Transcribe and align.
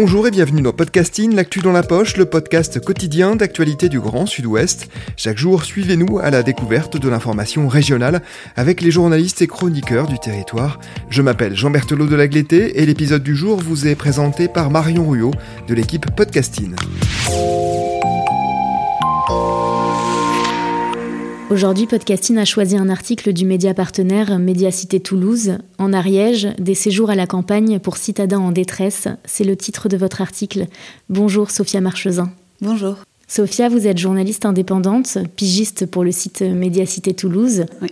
Bonjour 0.00 0.28
et 0.28 0.30
bienvenue 0.30 0.62
dans 0.62 0.72
Podcasting, 0.72 1.34
l'actu 1.34 1.58
dans 1.58 1.72
la 1.72 1.82
poche, 1.82 2.16
le 2.16 2.24
podcast 2.24 2.78
quotidien 2.78 3.34
d'actualité 3.34 3.88
du 3.88 3.98
Grand 3.98 4.26
Sud-Ouest. 4.26 4.88
Chaque 5.16 5.38
jour, 5.38 5.64
suivez-nous 5.64 6.20
à 6.20 6.30
la 6.30 6.44
découverte 6.44 6.96
de 6.96 7.08
l'information 7.08 7.66
régionale 7.66 8.22
avec 8.54 8.80
les 8.80 8.92
journalistes 8.92 9.42
et 9.42 9.48
chroniqueurs 9.48 10.06
du 10.06 10.20
territoire. 10.20 10.78
Je 11.10 11.20
m'appelle 11.20 11.56
Jean 11.56 11.70
Berthelot 11.70 12.06
de 12.06 12.14
Lagleté 12.14 12.80
et 12.80 12.86
l'épisode 12.86 13.24
du 13.24 13.34
jour 13.34 13.58
vous 13.58 13.88
est 13.88 13.96
présenté 13.96 14.46
par 14.46 14.70
Marion 14.70 15.08
Ruot 15.08 15.32
de 15.66 15.74
l'équipe 15.74 16.06
Podcasting. 16.14 16.76
Aujourd'hui, 21.50 21.86
Podcasting 21.86 22.36
a 22.36 22.44
choisi 22.44 22.76
un 22.76 22.90
article 22.90 23.32
du 23.32 23.46
média 23.46 23.72
partenaire 23.72 24.38
Médiacité 24.38 25.00
Toulouse. 25.00 25.56
En 25.78 25.94
Ariège, 25.94 26.48
des 26.58 26.74
séjours 26.74 27.08
à 27.08 27.14
la 27.14 27.26
campagne 27.26 27.78
pour 27.78 27.96
citadins 27.96 28.38
en 28.38 28.52
détresse. 28.52 29.08
C'est 29.24 29.44
le 29.44 29.56
titre 29.56 29.88
de 29.88 29.96
votre 29.96 30.20
article. 30.20 30.66
Bonjour 31.08 31.50
Sophia 31.50 31.80
Marchesin. 31.80 32.30
Bonjour. 32.60 32.96
Sophia, 33.28 33.70
vous 33.70 33.86
êtes 33.86 33.96
journaliste 33.96 34.44
indépendante, 34.44 35.16
pigiste 35.36 35.86
pour 35.86 36.04
le 36.04 36.12
site 36.12 36.42
Médiacité 36.42 37.14
Toulouse. 37.14 37.64
Oui. 37.80 37.88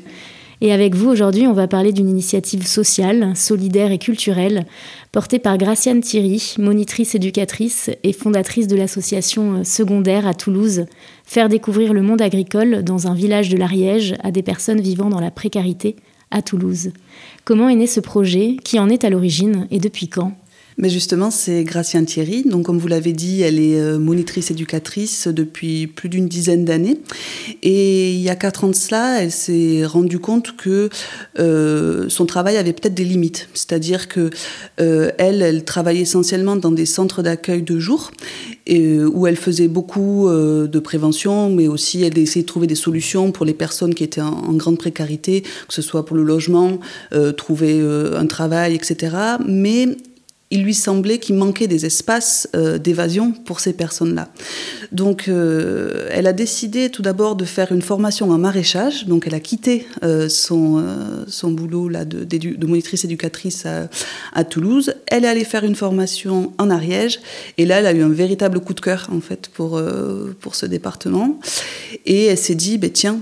Et 0.60 0.72
avec 0.72 0.94
vous, 0.94 1.10
aujourd'hui, 1.10 1.46
on 1.46 1.52
va 1.52 1.68
parler 1.68 1.92
d'une 1.92 2.08
initiative 2.08 2.66
sociale, 2.66 3.36
solidaire 3.36 3.92
et 3.92 3.98
culturelle, 3.98 4.64
portée 5.12 5.38
par 5.38 5.58
Graciane 5.58 6.00
Thierry, 6.00 6.54
monitrice 6.58 7.14
éducatrice 7.14 7.90
et 8.02 8.12
fondatrice 8.12 8.66
de 8.66 8.76
l'association 8.76 9.64
secondaire 9.64 10.26
à 10.26 10.32
Toulouse, 10.32 10.86
Faire 11.26 11.48
découvrir 11.48 11.92
le 11.92 12.02
monde 12.02 12.22
agricole 12.22 12.84
dans 12.84 13.08
un 13.08 13.14
village 13.14 13.48
de 13.48 13.56
l'Ariège 13.56 14.14
à 14.22 14.30
des 14.30 14.42
personnes 14.42 14.80
vivant 14.80 15.10
dans 15.10 15.20
la 15.20 15.32
précarité 15.32 15.96
à 16.30 16.40
Toulouse. 16.40 16.92
Comment 17.44 17.68
est 17.68 17.74
né 17.74 17.88
ce 17.88 17.98
projet? 17.98 18.56
Qui 18.62 18.78
en 18.78 18.88
est 18.88 19.02
à 19.02 19.10
l'origine? 19.10 19.66
Et 19.72 19.80
depuis 19.80 20.08
quand? 20.08 20.32
Mais 20.78 20.90
justement, 20.90 21.30
c'est 21.30 21.64
Graciane 21.64 22.04
Thierry. 22.04 22.42
Donc, 22.42 22.66
comme 22.66 22.78
vous 22.78 22.88
l'avez 22.88 23.14
dit, 23.14 23.40
elle 23.40 23.58
est 23.58 23.80
euh, 23.80 23.98
monitrice 23.98 24.50
éducatrice 24.50 25.26
depuis 25.26 25.86
plus 25.86 26.10
d'une 26.10 26.28
dizaine 26.28 26.66
d'années. 26.66 26.98
Et 27.62 28.12
il 28.12 28.20
y 28.20 28.28
a 28.28 28.36
quatre 28.36 28.64
ans 28.64 28.68
de 28.68 28.74
cela, 28.74 29.22
elle 29.22 29.30
s'est 29.30 29.86
rendue 29.86 30.18
compte 30.18 30.54
que 30.56 30.90
euh, 31.38 32.10
son 32.10 32.26
travail 32.26 32.58
avait 32.58 32.74
peut-être 32.74 32.94
des 32.94 33.04
limites. 33.04 33.48
C'est-à-dire 33.54 34.06
que 34.06 34.28
euh, 34.78 35.10
elle, 35.16 35.40
elle 35.40 35.64
travaillait 35.64 36.02
essentiellement 36.02 36.56
dans 36.56 36.72
des 36.72 36.86
centres 36.86 37.22
d'accueil 37.22 37.62
de 37.62 37.78
jour, 37.78 38.10
où 38.68 39.26
elle 39.26 39.36
faisait 39.36 39.68
beaucoup 39.68 40.28
de 40.28 40.78
prévention, 40.80 41.50
mais 41.50 41.68
aussi 41.68 42.02
elle 42.02 42.18
essayait 42.18 42.42
de 42.42 42.48
trouver 42.48 42.66
des 42.66 42.74
solutions 42.74 43.30
pour 43.30 43.46
les 43.46 43.54
personnes 43.54 43.94
qui 43.94 44.02
étaient 44.02 44.20
en, 44.20 44.26
en 44.26 44.52
grande 44.54 44.76
précarité, 44.76 45.42
que 45.42 45.72
ce 45.72 45.82
soit 45.82 46.04
pour 46.04 46.16
le 46.16 46.24
logement, 46.24 46.80
trouver 47.36 47.80
un 47.80 48.26
travail, 48.26 48.74
etc. 48.74 49.16
Mais 49.46 49.96
il 50.50 50.62
lui 50.62 50.74
semblait 50.74 51.18
qu'il 51.18 51.34
manquait 51.34 51.66
des 51.66 51.86
espaces 51.86 52.48
euh, 52.54 52.78
d'évasion 52.78 53.32
pour 53.32 53.58
ces 53.58 53.72
personnes-là. 53.72 54.28
Donc, 54.92 55.26
euh, 55.26 56.08
elle 56.12 56.28
a 56.28 56.32
décidé 56.32 56.88
tout 56.88 57.02
d'abord 57.02 57.34
de 57.34 57.44
faire 57.44 57.72
une 57.72 57.82
formation 57.82 58.30
en 58.30 58.38
maraîchage. 58.38 59.06
Donc, 59.06 59.26
elle 59.26 59.34
a 59.34 59.40
quitté 59.40 59.86
euh, 60.04 60.28
son, 60.28 60.84
son 61.26 61.50
boulot 61.50 61.88
là, 61.88 62.04
de, 62.04 62.64
monitrice 62.64 63.04
éducatrice 63.04 63.66
à, 63.66 64.44
Toulouse. 64.44 64.94
Elle 65.08 65.24
est 65.24 65.28
allée 65.28 65.44
faire 65.44 65.64
une 65.64 65.74
formation 65.74 66.52
en 66.58 66.70
Ariège. 66.70 67.18
Et 67.58 67.66
là, 67.66 67.80
elle 67.80 67.86
a 67.86 67.92
eu 67.92 68.02
un 68.02 68.08
véritable 68.08 68.60
coup 68.60 68.74
de 68.74 68.80
cœur, 68.80 69.08
en 69.12 69.20
fait, 69.20 69.48
pour, 69.48 69.80
pour 70.40 70.54
ce 70.54 70.66
département. 70.66 71.40
Et 72.04 72.26
elle 72.26 72.38
s'est 72.38 72.54
dit, 72.54 72.78
ben, 72.78 72.90
tiens, 72.90 73.18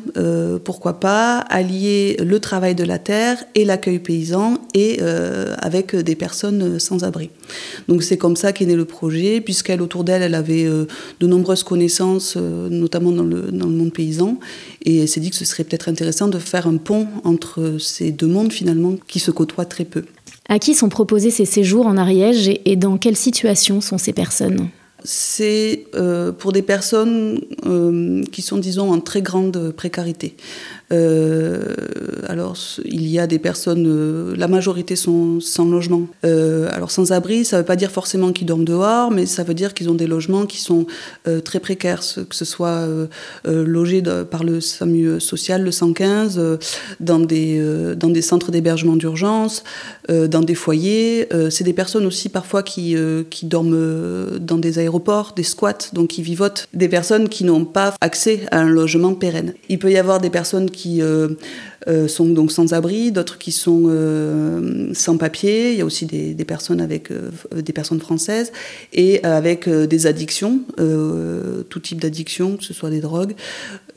pourquoi 0.64 1.00
pas 1.00 1.38
allier 1.38 2.18
le 2.22 2.38
travail 2.40 2.74
de 2.74 2.84
la 2.84 2.98
terre 2.98 3.42
et 3.54 3.64
l'accueil 3.64 3.98
paysan 3.98 4.58
et 4.74 5.00
avec 5.00 5.96
des 5.96 6.16
personnes 6.16 6.78
sans 6.78 7.04
abri. 7.04 7.13
Donc 7.88 8.02
c'est 8.02 8.16
comme 8.16 8.36
ça 8.36 8.52
qu'est 8.52 8.66
né 8.66 8.76
le 8.76 8.84
projet, 8.84 9.40
puisqu'elle, 9.40 9.82
autour 9.82 10.04
d'elle, 10.04 10.22
elle 10.22 10.34
avait 10.34 10.64
euh, 10.64 10.86
de 11.20 11.26
nombreuses 11.26 11.62
connaissances, 11.62 12.34
euh, 12.36 12.68
notamment 12.68 13.10
dans 13.10 13.24
le, 13.24 13.50
dans 13.52 13.66
le 13.66 13.72
monde 13.72 13.92
paysan, 13.92 14.38
et 14.82 14.98
elle 14.98 15.08
s'est 15.08 15.20
dit 15.20 15.30
que 15.30 15.36
ce 15.36 15.44
serait 15.44 15.64
peut-être 15.64 15.88
intéressant 15.88 16.28
de 16.28 16.38
faire 16.38 16.66
un 16.66 16.76
pont 16.76 17.06
entre 17.24 17.76
ces 17.78 18.10
deux 18.10 18.26
mondes, 18.26 18.52
finalement, 18.52 18.94
qui 19.06 19.18
se 19.18 19.30
côtoient 19.30 19.64
très 19.64 19.84
peu. 19.84 20.04
À 20.48 20.58
qui 20.58 20.74
sont 20.74 20.88
proposés 20.88 21.30
ces 21.30 21.46
séjours 21.46 21.86
en 21.86 21.96
Ariège 21.96 22.50
et 22.64 22.76
dans 22.76 22.98
quelle 22.98 23.16
situation 23.16 23.80
sont 23.80 23.98
ces 23.98 24.12
personnes? 24.12 24.68
C'est 25.06 25.84
euh, 25.94 26.32
pour 26.32 26.52
des 26.52 26.62
personnes 26.62 27.40
euh, 27.66 28.22
qui 28.32 28.40
sont, 28.40 28.56
disons, 28.56 28.90
en 28.90 29.00
très 29.00 29.20
grande 29.20 29.72
précarité. 29.72 30.34
Euh, 30.92 31.74
alors, 32.28 32.56
il 32.84 33.06
y 33.08 33.18
a 33.18 33.26
des 33.26 33.38
personnes, 33.38 33.86
euh, 33.86 34.34
la 34.36 34.48
majorité 34.48 34.96
sont 34.96 35.40
sans 35.40 35.64
logement. 35.64 36.06
Euh, 36.24 36.68
alors, 36.72 36.90
sans 36.90 37.12
abri, 37.12 37.44
ça 37.44 37.56
ne 37.56 37.62
veut 37.62 37.66
pas 37.66 37.76
dire 37.76 37.90
forcément 37.90 38.32
qu'ils 38.32 38.46
dorment 38.46 38.64
dehors, 38.64 39.10
mais 39.10 39.26
ça 39.26 39.44
veut 39.44 39.54
dire 39.54 39.74
qu'ils 39.74 39.88
ont 39.90 39.94
des 39.94 40.06
logements 40.06 40.46
qui 40.46 40.60
sont 40.60 40.86
très 41.44 41.60
précaires, 41.60 42.00
que 42.00 42.34
ce 42.34 42.44
soit 42.44 42.86
logés 43.44 44.02
par 44.30 44.44
le 44.44 44.60
SAMU 44.60 45.20
social, 45.20 45.62
le 45.62 45.70
115, 45.70 46.40
dans, 47.00 47.18
des, 47.18 47.62
dans 47.96 48.08
des 48.08 48.22
centres 48.22 48.50
d'hébergement 48.50 48.96
d'urgence, 48.96 49.64
dans 50.08 50.40
des 50.40 50.54
foyers. 50.54 51.28
C'est 51.50 51.64
des 51.64 51.72
personnes 51.72 52.06
aussi 52.06 52.28
parfois 52.28 52.62
qui, 52.62 52.96
qui 53.30 53.46
dorment 53.46 54.38
dans 54.38 54.58
des 54.58 54.78
aéroports 54.78 55.32
des 55.34 55.42
squats, 55.42 55.90
donc 55.92 56.08
qui 56.08 56.22
vivotent, 56.22 56.68
des 56.74 56.88
personnes 56.88 57.28
qui 57.28 57.44
n'ont 57.44 57.64
pas 57.64 57.94
accès 58.00 58.40
à 58.50 58.60
un 58.60 58.68
logement 58.68 59.14
pérenne. 59.14 59.54
Il 59.68 59.78
peut 59.78 59.90
y 59.90 59.96
avoir 59.96 60.20
des 60.20 60.30
personnes 60.30 60.70
qui 60.74 61.00
euh, 61.00 61.28
euh, 61.88 62.08
sont 62.08 62.26
donc 62.26 62.52
sans 62.52 62.72
abri, 62.72 63.12
d'autres 63.12 63.38
qui 63.38 63.52
sont 63.52 63.84
euh, 63.86 64.90
sans 64.94 65.16
papier. 65.16 65.72
Il 65.72 65.78
y 65.78 65.80
a 65.80 65.84
aussi 65.84 66.06
des, 66.06 66.34
personnes 66.44 66.80
avec 66.80 67.10
des 67.54 67.72
personnes 67.72 68.00
françaises 68.00 68.52
et 68.92 69.24
avec 69.24 69.68
des 69.68 70.06
addictions, 70.06 70.60
tout 70.76 71.80
type 71.80 72.00
d'addiction, 72.00 72.58
que 72.58 72.64
ce 72.64 72.74
soit 72.74 72.90
des 72.90 73.00
drogues. 73.00 73.34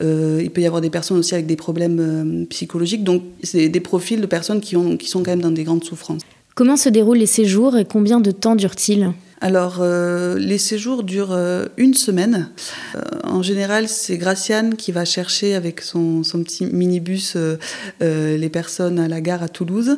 il 0.00 0.50
peut 0.50 0.62
y 0.62 0.66
avoir 0.66 0.80
des 0.80 0.88
personnes 0.88 1.18
aussi 1.18 1.34
avec 1.34 1.46
des 1.46 1.56
problèmes 1.56 2.46
psychologiques. 2.48 3.04
Donc 3.04 3.22
c'est 3.42 3.68
des 3.68 3.80
profils 3.80 4.20
de 4.20 4.26
personnes 4.26 4.60
qui, 4.60 4.76
ont, 4.76 4.96
qui 4.96 5.08
sont 5.08 5.22
quand 5.22 5.30
même 5.30 5.42
dans 5.42 5.50
des 5.50 5.64
grandes 5.64 5.84
souffrances. 5.84 6.22
Comment 6.54 6.76
se 6.76 6.88
déroulent 6.88 7.18
les 7.18 7.26
séjours 7.26 7.76
et 7.76 7.84
combien 7.84 8.18
de 8.20 8.30
temps 8.30 8.56
durent-ils? 8.56 9.12
Alors, 9.40 9.78
euh, 9.80 10.36
les 10.38 10.58
séjours 10.58 11.04
durent 11.04 11.32
euh, 11.32 11.66
une 11.76 11.94
semaine. 11.94 12.48
Euh, 12.96 13.00
en 13.22 13.42
général, 13.42 13.88
c'est 13.88 14.16
Graciane 14.16 14.74
qui 14.74 14.90
va 14.90 15.04
chercher 15.04 15.54
avec 15.54 15.80
son, 15.80 16.22
petit 16.22 16.66
minibus 16.66 17.36
les 18.00 18.48
personnes 18.48 18.98
à 18.98 19.08
la 19.08 19.20
gare 19.20 19.42
à 19.42 19.48
Toulouse. 19.48 19.96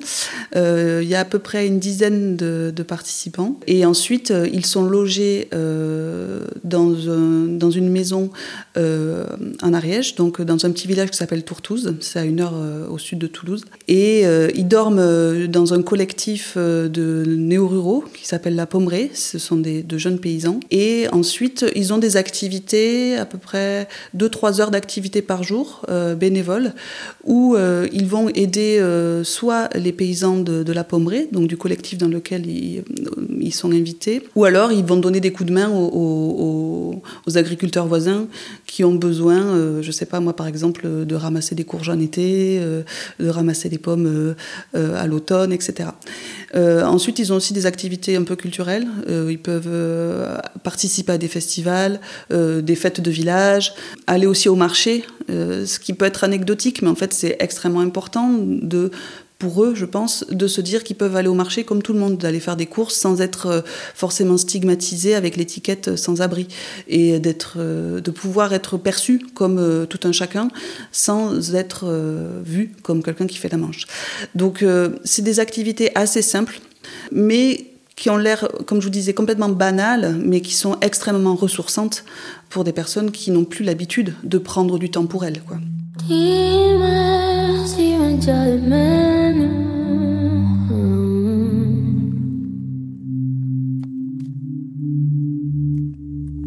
Il 0.54 1.08
y 1.08 1.14
a 1.14 1.20
à 1.20 1.24
peu 1.24 1.38
près 1.38 1.66
une 1.66 1.78
dizaine 1.78 2.36
de, 2.36 2.82
participants. 2.86 3.58
Et 3.66 3.84
ensuite, 3.84 4.32
ils 4.52 4.66
sont 4.66 4.84
logés 4.84 5.48
dans, 5.52 6.90
dans, 6.90 7.70
une 7.70 7.88
maison 7.88 8.30
en 8.76 9.72
Ariège, 9.72 10.16
donc 10.16 10.40
dans 10.40 10.64
un 10.64 10.70
petit 10.70 10.88
village 10.88 11.10
qui 11.10 11.16
s'appelle 11.16 11.44
Tourtouze. 11.44 11.94
C'est 12.00 12.18
à 12.18 12.24
une 12.24 12.40
heure 12.40 12.54
au 12.90 12.98
sud 12.98 13.18
de 13.18 13.26
Toulouse. 13.26 13.64
Et 13.86 14.24
ils 14.54 14.68
dorment 14.68 15.46
dans 15.46 15.74
un 15.74 15.82
collectif 15.82 16.56
de 16.56 17.24
néo-ruraux 17.26 18.04
qui 18.14 18.26
s'appelle 18.26 18.56
La 18.56 18.66
Pommeraye 18.66 19.10
ce 19.30 19.38
sont 19.38 19.56
des, 19.56 19.82
de 19.82 19.96
jeunes 19.96 20.18
paysans. 20.18 20.58
Et 20.70 21.06
ensuite, 21.12 21.64
ils 21.76 21.92
ont 21.92 21.98
des 21.98 22.16
activités, 22.16 23.16
à 23.16 23.24
peu 23.24 23.38
près 23.38 23.86
2-3 24.16 24.60
heures 24.60 24.70
d'activité 24.72 25.22
par 25.22 25.44
jour, 25.44 25.82
euh, 25.88 26.16
bénévoles, 26.16 26.72
où 27.24 27.54
euh, 27.54 27.86
ils 27.92 28.06
vont 28.06 28.28
aider 28.30 28.78
euh, 28.80 29.22
soit 29.22 29.68
les 29.76 29.92
paysans 29.92 30.38
de, 30.38 30.72
la 30.72 30.84
Pommeraye, 30.84 31.28
donc 31.30 31.46
du 31.46 31.56
collectif 31.56 31.98
dans 31.98 32.08
lequel 32.08 32.46
ils, 32.46 32.82
ils, 33.40 33.54
sont 33.54 33.72
invités, 33.72 34.22
ou 34.34 34.44
alors 34.44 34.72
ils 34.72 34.84
vont 34.84 34.96
donner 34.96 35.20
des 35.20 35.32
coups 35.32 35.48
de 35.48 35.54
main 35.54 35.68
aux, 35.68 37.02
aux, 37.26 37.36
agriculteurs 37.38 37.86
voisins 37.86 38.26
qui 38.66 38.82
ont 38.84 38.94
besoin, 38.94 39.80
je 39.80 39.86
ne 39.86 39.92
sais 39.92 40.06
pas 40.06 40.20
moi 40.20 40.34
par 40.34 40.46
exemple, 40.46 40.86
de 40.86 41.14
ramasser 41.14 41.54
des 41.54 41.64
courges 41.64 41.88
en 41.88 42.00
été, 42.00 42.60
de 42.60 43.28
ramasser 43.28 43.68
des 43.68 43.78
pommes 43.78 44.34
à 44.74 45.06
l'automne, 45.06 45.52
etc. 45.52 45.90
ensuite, 46.54 47.18
ils 47.18 47.32
ont 47.32 47.36
aussi 47.36 47.52
des 47.52 47.66
activités 47.66 48.16
un 48.16 48.24
peu 48.24 48.36
culturelles. 48.36 48.86
ils 49.08 49.38
peuvent 49.38 49.70
participer 50.62 51.12
à 51.12 51.18
des 51.18 51.28
festivals, 51.28 52.00
des 52.30 52.74
fêtes 52.74 53.00
de 53.00 53.10
village, 53.10 53.74
aller 54.06 54.26
aussi 54.26 54.48
au 54.48 54.56
marché, 54.56 55.04
ce 55.28 55.78
qui 55.78 55.92
peut 55.92 56.04
être 56.04 56.24
anecdotique, 56.24 56.82
mais 56.82 56.88
en 56.88 56.94
fait, 56.94 57.12
c'est 57.12 57.36
extrêmement 57.40 57.80
important 57.80 58.32
de 58.40 58.90
pour 59.40 59.64
eux, 59.64 59.74
je 59.74 59.86
pense, 59.86 60.24
de 60.30 60.46
se 60.46 60.60
dire 60.60 60.84
qu'ils 60.84 60.96
peuvent 60.96 61.16
aller 61.16 61.26
au 61.26 61.34
marché 61.34 61.64
comme 61.64 61.82
tout 61.82 61.94
le 61.94 61.98
monde, 61.98 62.18
d'aller 62.18 62.40
faire 62.40 62.56
des 62.56 62.66
courses 62.66 62.94
sans 62.94 63.22
être 63.22 63.46
euh, 63.46 63.60
forcément 63.94 64.36
stigmatisés 64.36 65.14
avec 65.14 65.36
l'étiquette 65.36 65.88
euh, 65.88 65.96
sans 65.96 66.20
abri 66.20 66.46
et 66.88 67.18
d'être, 67.18 67.54
euh, 67.56 68.00
de 68.00 68.10
pouvoir 68.10 68.52
être 68.52 68.76
perçu 68.76 69.18
comme 69.34 69.86
tout 69.88 70.00
un 70.04 70.12
chacun 70.12 70.48
sans 70.92 71.54
être 71.54 71.86
vu 72.44 72.72
comme 72.82 73.02
quelqu'un 73.02 73.26
qui 73.26 73.38
fait 73.38 73.48
la 73.48 73.56
manche. 73.56 73.86
Donc, 74.34 74.62
c'est 75.04 75.22
des 75.22 75.40
activités 75.40 75.90
assez 75.94 76.20
simples, 76.20 76.60
mais 77.10 77.66
qui 77.96 78.10
ont 78.10 78.18
l'air, 78.18 78.48
comme 78.66 78.80
je 78.80 78.86
vous 78.86 78.90
disais, 78.90 79.14
complètement 79.14 79.48
banales, 79.48 80.16
mais 80.22 80.42
qui 80.42 80.54
sont 80.54 80.76
extrêmement 80.82 81.34
ressourçantes 81.34 82.04
pour 82.50 82.64
des 82.64 82.72
personnes 82.72 83.10
qui 83.10 83.30
n'ont 83.30 83.44
plus 83.44 83.64
l'habitude 83.64 84.14
de 84.22 84.36
prendre 84.38 84.78
du 84.78 84.90
temps 84.90 85.06
pour 85.06 85.24
elles. 85.24 85.40
Quoi. 85.42 85.56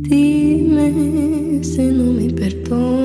Dime 0.09 1.63
si 1.63 1.83
no 1.91 2.13
me 2.13 2.29
perdonas. 2.33 3.02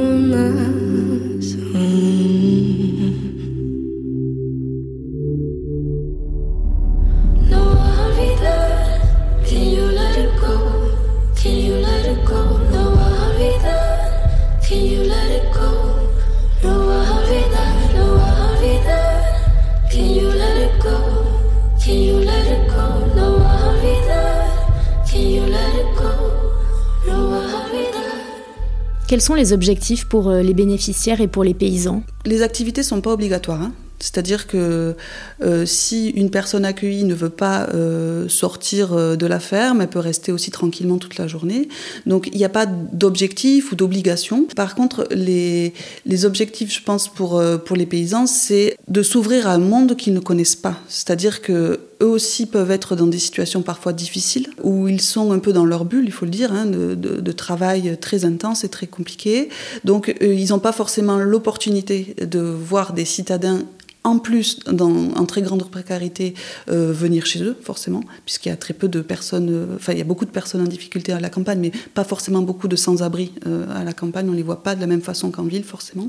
Quels 29.19 29.25
sont 29.25 29.35
les 29.35 29.53
objectifs 29.53 30.05
pour 30.05 30.29
euh, 30.29 30.43
les 30.43 30.55
bénéficiaires 30.55 31.21
et 31.21 31.27
pour 31.27 31.43
les 31.43 31.53
paysans? 31.53 32.05
Les 32.25 32.43
activités 32.43 32.83
ne 32.83 32.87
sont 32.87 33.01
pas 33.01 33.11
obligatoires. 33.11 33.61
Hein. 33.61 33.73
C'est-à-dire 33.99 34.47
que 34.47 34.95
euh, 35.43 35.67
si 35.67 36.11
une 36.11 36.31
personne 36.31 36.65
accueillie 36.65 37.03
ne 37.03 37.17
veut 37.17 37.29
pas 37.29 37.67
euh, 37.75 38.29
sortir 38.29 38.95
de 38.95 39.27
la 39.27 39.41
ferme, 39.41 39.81
elle 39.81 39.89
peut 39.89 39.99
rester 39.99 40.31
aussi 40.31 40.53
tranquillement 40.53 40.99
toute 40.99 41.19
la 41.19 41.27
journée. 41.27 41.69
Donc 42.07 42.29
il 42.33 42.39
n'y 42.39 42.45
a 42.45 42.49
pas 42.49 42.67
d'objectif 42.67 43.73
ou 43.73 43.75
d'obligation. 43.75 44.47
Par 44.55 44.77
contre, 44.77 45.09
les, 45.11 45.75
les, 46.07 46.25
objectifs, 46.25 46.73
je 46.73 46.85
pense, 46.85 47.09
pour, 47.09 47.43
pour 47.65 47.77
les 47.77 47.87
paysans, 47.87 48.29
c'est 48.29 48.77
de 48.87 49.03
s'ouvrir 49.03 49.49
à 49.49 49.55
un 49.55 49.59
monde 49.59 49.97
qu'ils 49.97 50.15
ne 50.15 50.21
connaissent 50.21 50.55
pas. 50.55 50.79
C'est-à-dire 50.87 51.43
que 51.43 51.81
eux 52.01 52.07
aussi 52.07 52.47
peuvent 52.47 52.71
être 52.71 52.97
dans 52.97 53.07
des 53.07 53.19
situations 53.19 53.63
parfois 53.63 53.93
difficiles, 53.93 54.49
où 54.63 54.89
ils 54.89 55.01
sont 55.01 55.33
un 55.33 55.39
peu 55.39 55.53
dans 55.53 55.65
leur 55.65 55.85
bulle, 55.85 56.05
il 56.07 56.13
faut 56.13 56.25
le 56.25 56.31
dire, 56.31 56.53
hein, 56.53 56.67
de, 56.67 57.33
travail 57.33 57.97
très 58.01 58.25
intense 58.25 58.65
et 58.65 58.69
très 58.69 58.87
compliqué. 58.87 59.49
Donc 59.85 60.15
ils 60.21 60.49
n'ont 60.49 60.59
pas 60.59 60.73
forcément 60.73 61.19
l'opportunité 61.19 62.17
de 62.21 62.41
voir 62.41 62.93
des 62.93 63.05
citadins 63.05 63.63
en 64.09 64.19
plus, 64.19 64.61
dans, 64.61 65.13
en 65.15 65.27
très 65.27 65.43
grande 65.43 65.69
précarité, 65.71 66.35
euh, 66.71 66.93
venir 66.93 67.27
chez 67.27 67.43
eux, 67.43 67.57
forcément, 67.63 68.03
puisqu'il 68.25 68.49
y 68.49 68.53
a 68.53 68.57
très 68.57 68.75
peu 68.75 68.89
de 68.89 69.01
personnes, 69.01 69.49
euh, 69.51 69.77
enfin, 69.77 69.93
il 69.93 69.99
y 69.99 70.01
a 70.01 70.05
beaucoup 70.05 70.25
de 70.25 70.31
personnes 70.31 70.61
en 70.61 70.67
difficulté 70.67 71.13
à 71.13 71.21
la 71.21 71.31
campagne, 71.31 71.61
mais 71.61 71.73
pas 71.95 72.05
forcément 72.05 72.43
beaucoup 72.43 72.69
de 72.69 72.77
sans-abri 72.77 73.33
euh, 73.47 73.67
à 73.75 73.85
la 73.85 73.93
campagne. 73.93 74.29
On 74.29 74.33
ne 74.33 74.37
les 74.37 74.43
voit 74.43 74.63
pas 74.63 74.75
de 74.75 74.81
la 74.81 74.87
même 74.87 75.03
façon 75.03 75.31
qu'en 75.31 75.45
ville, 75.45 75.65
forcément. 75.65 76.09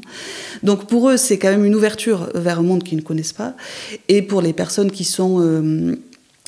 Donc, 0.63 0.88
pour 0.88 1.10
eux, 1.10 1.18
c'est 1.18 1.38
quand 1.38 1.50
même 1.50 1.66
une 1.66 1.75
ouverture 1.75 2.30
vers 2.36 2.60
un 2.60 2.63
monde 2.63 2.84
qu'ils 2.84 2.98
ne 2.98 3.04
connaissent 3.04 3.34
pas. 3.34 3.56
Et 4.07 4.22
pour 4.22 4.42
les 4.42 4.54
personnes 4.54 4.92
qui 4.92 5.04
sont, 5.04 5.98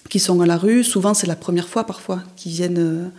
qui 0.09 0.19
sont 0.19 0.41
à 0.41 0.45
la 0.45 0.57
rue, 0.57 0.83
souvent, 0.83 1.13
c'est 1.13 1.27
la 1.27 1.35
première 1.35 1.67
fois, 1.67 1.85
parfois, 1.85 2.23
qu'ils 2.35 2.53
viennent 2.53 3.11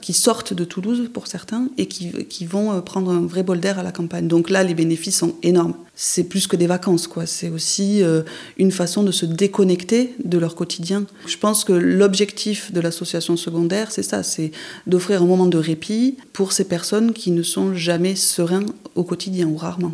qui 0.00 0.12
sortent 0.12 0.54
de 0.54 0.64
Toulouse 0.64 1.10
pour 1.12 1.26
certains 1.26 1.68
et 1.76 1.86
qui, 1.86 2.12
qui, 2.26 2.46
vont 2.46 2.72
euh, 2.72 2.80
prendre 2.80 3.10
un 3.10 3.26
vrai 3.26 3.42
bol 3.42 3.60
d'air 3.60 3.78
à 3.78 3.82
la 3.82 3.92
campagne. 3.92 4.26
Donc 4.26 4.48
là, 4.48 4.62
les 4.62 4.74
bénéfices 4.74 5.18
sont 5.18 5.34
énormes. 5.42 5.74
C'est 5.94 6.24
plus 6.24 6.46
que 6.46 6.56
des 6.56 6.66
vacances, 6.66 7.06
quoi. 7.06 7.26
C'est 7.26 7.50
aussi 7.50 8.02
euh, 8.02 8.22
une 8.56 8.72
façon 8.72 9.02
de 9.02 9.12
se 9.12 9.26
déconnecter 9.26 10.14
de 10.24 10.38
leur 10.38 10.54
quotidien. 10.54 11.04
Je 11.26 11.36
pense 11.36 11.64
que 11.64 11.72
l'objectif 11.72 12.72
de 12.72 12.80
l'association 12.80 13.36
secondaire, 13.36 13.92
c'est 13.92 14.02
ça, 14.02 14.22
c'est 14.22 14.50
d'offrir 14.86 15.22
un 15.22 15.26
moment 15.26 15.46
de 15.46 15.58
répit 15.58 16.16
pour 16.32 16.52
ces 16.52 16.64
personnes 16.64 17.12
qui 17.12 17.30
ne 17.30 17.42
sont 17.42 17.74
jamais 17.74 18.16
sereins 18.16 18.66
au 18.94 19.04
quotidien 19.04 19.46
ou 19.46 19.56
rarement. 19.56 19.92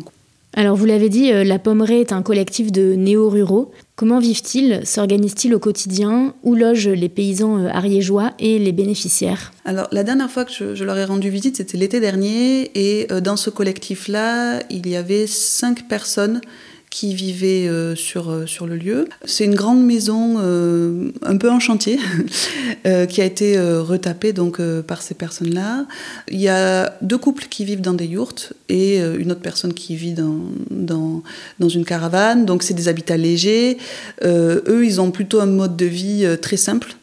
Alors 0.53 0.75
vous 0.75 0.85
l'avez 0.85 1.07
dit, 1.07 1.31
euh, 1.31 1.45
la 1.45 1.59
Pommeraie 1.59 2.01
est 2.01 2.11
un 2.11 2.21
collectif 2.21 2.73
de 2.73 2.93
néo-ruraux. 2.93 3.71
Comment 3.95 4.19
vivent-ils? 4.19 4.81
S'organisent-ils 4.85 5.55
au 5.55 5.59
quotidien? 5.59 6.33
Où 6.43 6.55
logent 6.55 6.89
les 6.89 7.07
paysans 7.07 7.57
euh, 7.57 7.69
ariégeois 7.69 8.33
et 8.37 8.59
les 8.59 8.73
bénéficiaires? 8.73 9.53
Alors 9.63 9.87
la 9.93 10.03
dernière 10.03 10.29
fois 10.29 10.43
que 10.43 10.51
je, 10.51 10.75
je 10.75 10.83
leur 10.83 10.97
ai 10.97 11.05
rendu 11.05 11.29
visite, 11.29 11.55
c'était 11.55 11.77
l'été 11.77 12.01
dernier, 12.01 12.69
et 12.75 13.07
euh, 13.11 13.21
dans 13.21 13.37
ce 13.37 13.49
collectif-là, 13.49 14.59
il 14.69 14.89
y 14.89 14.97
avait 14.97 15.25
cinq 15.25 15.87
personnes 15.87 16.41
qui 16.91 17.15
vivait 17.15 17.69
euh, 17.69 17.95
sur, 17.95 18.29
euh, 18.29 18.45
sur 18.45 18.67
le 18.67 18.75
lieu. 18.75 19.07
C'est 19.23 19.45
une 19.45 19.55
grande 19.55 19.83
maison 19.83 20.35
euh, 20.39 21.09
un 21.23 21.37
peu 21.37 21.49
en 21.49 21.61
chantier 21.61 21.97
qui 23.09 23.21
a 23.21 23.25
été 23.25 23.59
retapée 23.59 24.33
donc, 24.33 24.59
par 24.81 25.01
ces 25.01 25.13
personnes-là. 25.13 25.85
Il 26.29 26.41
y 26.41 26.49
a 26.49 26.97
deux 27.01 27.17
couples 27.17 27.45
qui 27.49 27.63
vivent 27.63 27.81
dans 27.81 27.93
des 27.93 28.07
yourtes 28.07 28.53
et 28.67 28.97
une 28.97 29.31
autre 29.31 29.41
personne 29.41 29.73
qui 29.73 29.95
vit 29.95 30.13
dans, 30.13 30.39
dans, 30.69 31.23
dans 31.59 31.69
une 31.69 31.85
caravane. 31.85 32.45
Donc 32.45 32.63
c'est 32.63 32.73
des 32.73 32.89
habitats 32.89 33.17
légers. 33.17 33.77
eux, 34.23 34.83
ils 34.83 34.99
ont 34.99 35.11
plutôt 35.11 35.39
un 35.39 35.45
mode 35.45 35.77
de 35.77 35.85
vie 35.85 36.27
très 36.41 36.57
simple, 36.57 36.95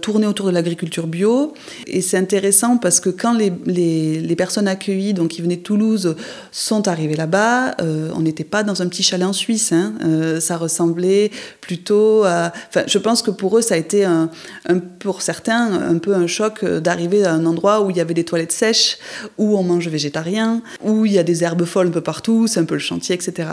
tourné 0.00 0.26
autour 0.26 0.46
de 0.46 0.52
l'agriculture 0.52 1.06
bio. 1.06 1.54
Et 1.86 2.02
c'est 2.02 2.18
intéressant 2.18 2.76
parce 2.76 3.00
que 3.00 3.10
quand 3.10 3.32
les, 3.32 3.52
les, 3.66 4.20
les, 4.20 4.36
personnes 4.36 4.68
accueillies, 4.68 5.14
donc 5.14 5.30
qui 5.30 5.42
venaient 5.42 5.56
de 5.56 5.62
Toulouse, 5.62 6.14
sont 6.52 6.86
arrivées 6.86 7.16
là-bas, 7.16 7.76
on 8.14 8.20
n'était 8.20 8.44
pas 8.44 8.62
dans 8.62 8.82
un 8.82 8.88
petit 8.88 8.99
chalet 9.02 9.26
en 9.26 9.32
Suisse. 9.32 9.72
Hein. 9.72 9.94
Euh, 10.04 10.40
ça 10.40 10.56
ressemblait 10.56 11.30
plutôt 11.60 12.24
à. 12.24 12.52
Enfin, 12.68 12.84
je 12.86 12.98
pense 12.98 13.22
que 13.22 13.30
pour 13.30 13.58
eux, 13.58 13.62
ça 13.62 13.74
a 13.74 13.78
été 13.78 14.04
un, 14.04 14.30
pour 14.98 15.22
certains 15.22 15.72
un 15.72 15.98
peu 15.98 16.14
un 16.14 16.26
choc 16.26 16.64
d'arriver 16.64 17.24
à 17.24 17.32
un 17.32 17.46
endroit 17.46 17.82
où 17.82 17.90
il 17.90 17.96
y 17.96 18.00
avait 18.00 18.14
des 18.14 18.24
toilettes 18.24 18.52
sèches, 18.52 18.98
où 19.38 19.56
on 19.56 19.62
mange 19.62 19.88
végétarien, 19.88 20.62
où 20.82 21.06
il 21.06 21.12
y 21.12 21.18
a 21.18 21.22
des 21.22 21.44
herbes 21.44 21.64
folles 21.64 21.88
un 21.88 21.92
peu 21.92 22.00
partout. 22.00 22.46
C'est 22.46 22.60
un 22.60 22.64
peu 22.64 22.74
le 22.74 22.80
chantier, 22.80 23.14
etc. 23.14 23.50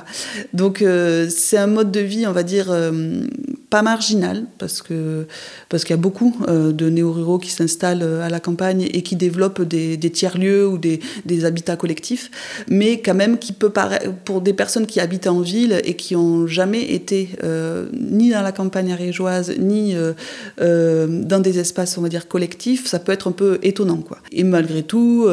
Donc 0.54 0.82
euh, 0.82 1.30
c'est 1.30 1.58
un 1.58 1.68
mode 1.68 1.92
de 1.92 2.00
vie, 2.00 2.26
on 2.28 2.32
va 2.32 2.44
dire, 2.44 2.68
euh, 2.70 3.22
pas 3.70 3.82
marginal 3.82 4.46
parce 4.58 4.82
que 4.82 5.28
parce 5.70 5.84
qu'il 5.84 5.94
y 5.94 6.00
a 6.00 6.02
beaucoup 6.02 6.38
de 6.48 6.90
néo-ruraux 6.90 7.38
qui 7.38 7.52
s'installent 7.52 8.04
à 8.22 8.30
la 8.30 8.40
campagne 8.40 8.88
et 8.94 9.02
qui 9.02 9.16
développent 9.16 9.62
des, 9.62 9.98
des 9.98 10.10
tiers-lieux 10.10 10.68
ou 10.68 10.78
des, 10.78 11.00
des, 11.26 11.46
habitats 11.46 11.76
collectifs, 11.76 12.32
mais 12.70 13.02
quand 13.02 13.14
même 13.14 13.38
qui 13.38 13.54
peut 13.54 13.70
paraître 13.70 14.14
pour 14.26 14.42
des 14.42 14.54
personnes 14.54 14.86
qui 14.86 15.00
habitent 15.00 15.28
en 15.28 15.37
ville 15.42 15.82
et 15.84 15.96
qui 15.96 16.16
ont 16.16 16.48
jamais 16.48 16.94
été 16.94 17.30
euh, 17.44 17.88
ni 17.94 18.32
dans 18.32 18.42
la 18.42 18.52
campagne 18.52 18.92
ariégeoise, 18.92 19.54
ni 19.58 19.96
euh, 19.96 20.14
euh, 20.62 21.08
dans 21.08 21.40
des 21.40 21.60
espaces, 21.60 21.98
on 21.98 22.02
va 22.02 22.10
dire, 22.10 22.28
collectifs, 22.28 22.88
ça 22.88 23.00
peut 23.00 23.12
être 23.12 23.28
un 23.28 23.32
peu 23.32 23.60
étonnant. 23.64 23.98
Quoi. 23.98 24.18
Et 24.32 24.44
malgré 24.44 24.84
tout, 24.84 25.28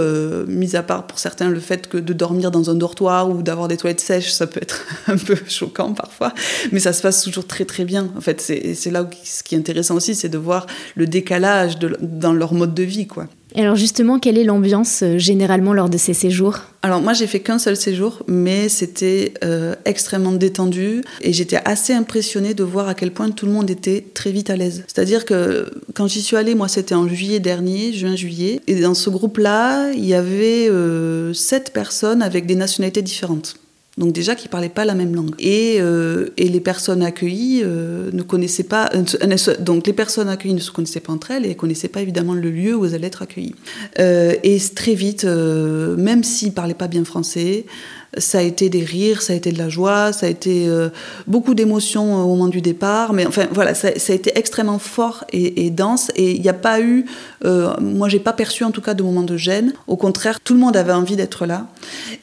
mis 0.46 0.76
à 0.76 0.82
part 0.82 1.06
pour 1.06 1.18
certains 1.18 1.50
le 1.50 1.60
fait 1.60 1.88
que 1.88 1.98
de 1.98 2.12
dormir 2.12 2.50
dans 2.50 2.70
un 2.70 2.74
dortoir 2.74 3.30
ou 3.30 3.42
d'avoir 3.42 3.68
des 3.68 3.76
toilettes 3.76 4.00
sèches, 4.00 4.32
ça 4.32 4.46
peut 4.46 4.60
être 4.62 4.84
un 5.06 5.16
peu 5.16 5.36
choquant 5.48 5.92
parfois, 5.92 6.32
mais 6.72 6.80
ça 6.80 6.92
se 6.92 7.02
passe 7.02 7.22
toujours 7.22 7.46
très 7.46 7.64
très 7.64 7.84
bien. 7.84 8.10
En 8.16 8.20
fait, 8.20 8.40
c'est 8.40 8.90
là 8.90 9.02
où 9.02 9.06
ce 9.24 9.42
qui 9.42 9.54
est 9.54 9.58
intéressant 9.58 9.96
aussi, 9.96 10.14
c'est 10.14 10.28
de 10.28 10.38
voir 10.38 10.66
le 10.94 11.06
décalage 11.06 11.78
dans 12.00 12.32
leur 12.32 12.54
mode 12.54 12.74
de 12.74 12.82
vie. 12.82 13.06
quoi. 13.06 13.26
Et 13.56 13.60
alors 13.60 13.76
justement, 13.76 14.18
quelle 14.18 14.36
est 14.36 14.44
l'ambiance 14.44 15.02
euh, 15.02 15.16
généralement 15.18 15.72
lors 15.72 15.88
de 15.88 15.96
ces 15.96 16.12
séjours? 16.12 16.58
Alors 16.82 17.00
moi, 17.00 17.12
j'ai 17.12 17.28
fait 17.28 17.40
qu'un 17.40 17.58
seul 17.58 17.76
séjour, 17.76 18.22
mais 18.26 18.68
c'était 18.68 19.32
euh, 19.44 19.74
extrêmement 19.84 20.32
détendu 20.32 21.02
et 21.20 21.32
j'étais 21.32 21.60
assez 21.64 21.92
impressionnée 21.92 22.52
de 22.52 22.64
voir 22.64 22.88
à 22.88 22.94
quel 22.94 23.12
point 23.12 23.30
tout 23.30 23.46
le 23.46 23.52
monde 23.52 23.70
était 23.70 24.04
très 24.12 24.32
vite 24.32 24.50
à 24.50 24.56
l'aise. 24.56 24.84
C'est-à-dire 24.88 25.24
que 25.24 25.70
quand 25.94 26.08
j'y 26.08 26.20
suis 26.20 26.36
allée, 26.36 26.54
moi, 26.54 26.68
c'était 26.68 26.96
en 26.96 27.06
juillet 27.08 27.38
dernier, 27.38 27.92
juin-juillet, 27.92 28.60
et 28.66 28.80
dans 28.80 28.94
ce 28.94 29.08
groupe-là, 29.08 29.92
il 29.92 30.04
y 30.04 30.14
avait 30.14 30.68
euh, 30.68 31.32
sept 31.32 31.72
personnes 31.72 32.22
avec 32.22 32.46
des 32.46 32.56
nationalités 32.56 33.02
différentes 33.02 33.56
donc 33.96 34.12
déjà 34.12 34.34
qui 34.34 34.48
ne 34.48 34.50
parlaient 34.50 34.68
pas 34.68 34.84
la 34.84 34.94
même 34.94 35.14
langue. 35.14 35.34
Et, 35.38 35.76
euh, 35.78 36.30
et 36.36 36.48
les 36.48 36.60
personnes 36.60 37.02
accueillies 37.02 37.62
euh, 37.64 38.10
ne 38.12 38.22
connaissaient 38.22 38.64
pas, 38.64 38.90
euh, 38.94 39.54
donc 39.60 39.86
les 39.86 39.92
personnes 39.92 40.28
accueillies 40.28 40.54
ne 40.54 40.60
se 40.60 40.72
connaissaient 40.72 41.00
pas 41.00 41.12
entre 41.12 41.30
elles 41.30 41.44
et 41.44 41.50
ne 41.50 41.54
connaissaient 41.54 41.88
pas 41.88 42.02
évidemment 42.02 42.34
le 42.34 42.50
lieu 42.50 42.74
où 42.74 42.84
elles 42.84 42.94
allaient 42.94 43.06
être 43.06 43.22
accueillies. 43.22 43.54
et 43.98 44.58
très 44.74 44.94
vite, 44.94 45.24
même 45.24 46.24
s'ils 46.24 46.48
ne 46.48 46.54
parlaient 46.54 46.74
pas 46.74 46.88
bien 46.88 47.04
français, 47.04 47.66
Ça 48.18 48.38
a 48.38 48.42
été 48.42 48.68
des 48.68 48.84
rires, 48.84 49.22
ça 49.22 49.32
a 49.32 49.36
été 49.36 49.52
de 49.52 49.58
la 49.58 49.68
joie, 49.68 50.12
ça 50.12 50.26
a 50.26 50.28
été 50.28 50.68
euh, 50.68 50.88
beaucoup 51.26 51.54
d'émotions 51.54 52.22
au 52.22 52.28
moment 52.28 52.48
du 52.48 52.60
départ. 52.60 53.12
Mais 53.12 53.26
enfin, 53.26 53.46
voilà, 53.50 53.74
ça, 53.74 53.88
a 53.88 54.12
été 54.12 54.32
extrêmement 54.36 54.78
fort 54.78 55.24
et, 55.32 55.70
dense. 55.70 56.10
Et 56.16 56.32
il 56.32 56.42
n'y 56.42 56.48
a 56.48 56.54
pas 56.54 56.80
eu, 56.80 57.06
euh, 57.44 57.74
moi, 57.80 58.08
j'ai 58.08 58.20
pas 58.20 58.32
perçu 58.32 58.64
en 58.64 58.70
tout 58.70 58.80
cas 58.80 58.94
de 58.94 59.02
moment 59.02 59.22
de 59.22 59.36
gêne. 59.36 59.72
Au 59.86 59.96
contraire, 59.96 60.40
tout 60.40 60.54
le 60.54 60.60
monde 60.60 60.76
avait 60.76 60.92
envie 60.92 61.16
d'être 61.16 61.46
là 61.46 61.66